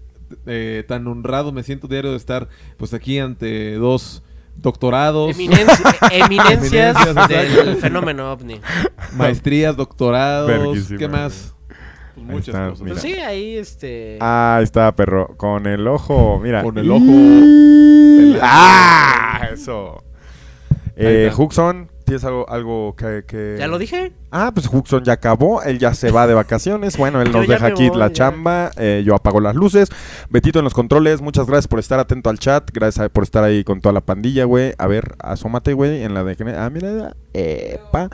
[0.47, 2.49] Eh, tan honrado me siento diario de estar
[2.79, 4.25] pues aquí ante dos
[4.57, 8.61] doctorados, Eminenci- eminencias Eminencias, del fenómeno ovni.
[9.13, 11.55] maestrías, doctorados, Verguísima, ¿qué más?
[11.69, 12.89] Pues Ahí muchas está, cosas.
[12.89, 14.19] Pues sí, ahí este...
[14.21, 16.63] Ahí está, perro, con el ojo, mira.
[16.65, 19.49] Con el ojo ¡Ah!
[19.53, 20.03] Eso.
[20.97, 21.31] Eh.
[21.37, 24.13] Huxon, ¿tienes algo, algo que, que- ¿Ya lo dije?
[24.31, 26.97] Ah, pues Huxon ya acabó, él ya se va de vacaciones.
[26.97, 28.13] Bueno, él nos deja aquí voy, la ya.
[28.13, 28.71] chamba.
[28.77, 29.89] eh, yo apago las luces.
[30.31, 32.71] Betito en los controles, muchas gracias por estar atento al chat.
[32.73, 34.73] Gracias por estar ahí con toda la pandilla, güey.
[34.79, 36.37] A ver, asómate, güey, en la de.
[36.57, 38.09] Ah, mira, epa.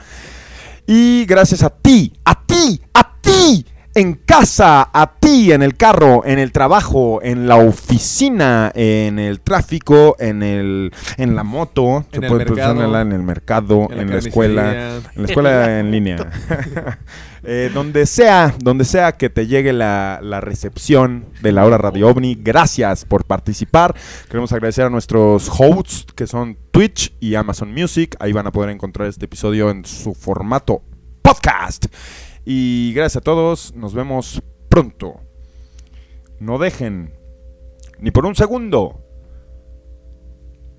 [0.87, 3.65] Y gracias a ti, a ti, a ti.
[3.93, 9.41] En casa, a ti, en el carro, en el trabajo, en la oficina, en el
[9.41, 13.01] tráfico, en el, en la moto, En se el puede mercado.
[13.01, 16.17] en el mercado, En la en la escuela, en la escuela en línea.
[17.43, 22.07] Eh, donde sea, donde sea que te llegue la, la recepción de la hora Radio
[22.09, 23.95] OVNI, gracias por participar.
[24.27, 28.15] Queremos agradecer a nuestros hosts que son Twitch y Amazon Music.
[28.19, 30.83] Ahí van a poder encontrar este episodio en su formato
[31.23, 31.87] podcast.
[32.45, 35.19] Y gracias a todos, nos vemos pronto.
[36.39, 37.13] No dejen
[37.99, 39.01] ni por un segundo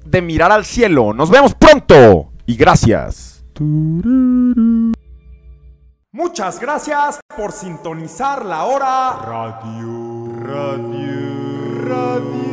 [0.05, 1.13] de mirar al cielo.
[1.15, 3.45] Nos vemos pronto y gracias.
[6.11, 10.33] Muchas gracias por sintonizar la hora Radio.
[10.43, 12.52] Radio.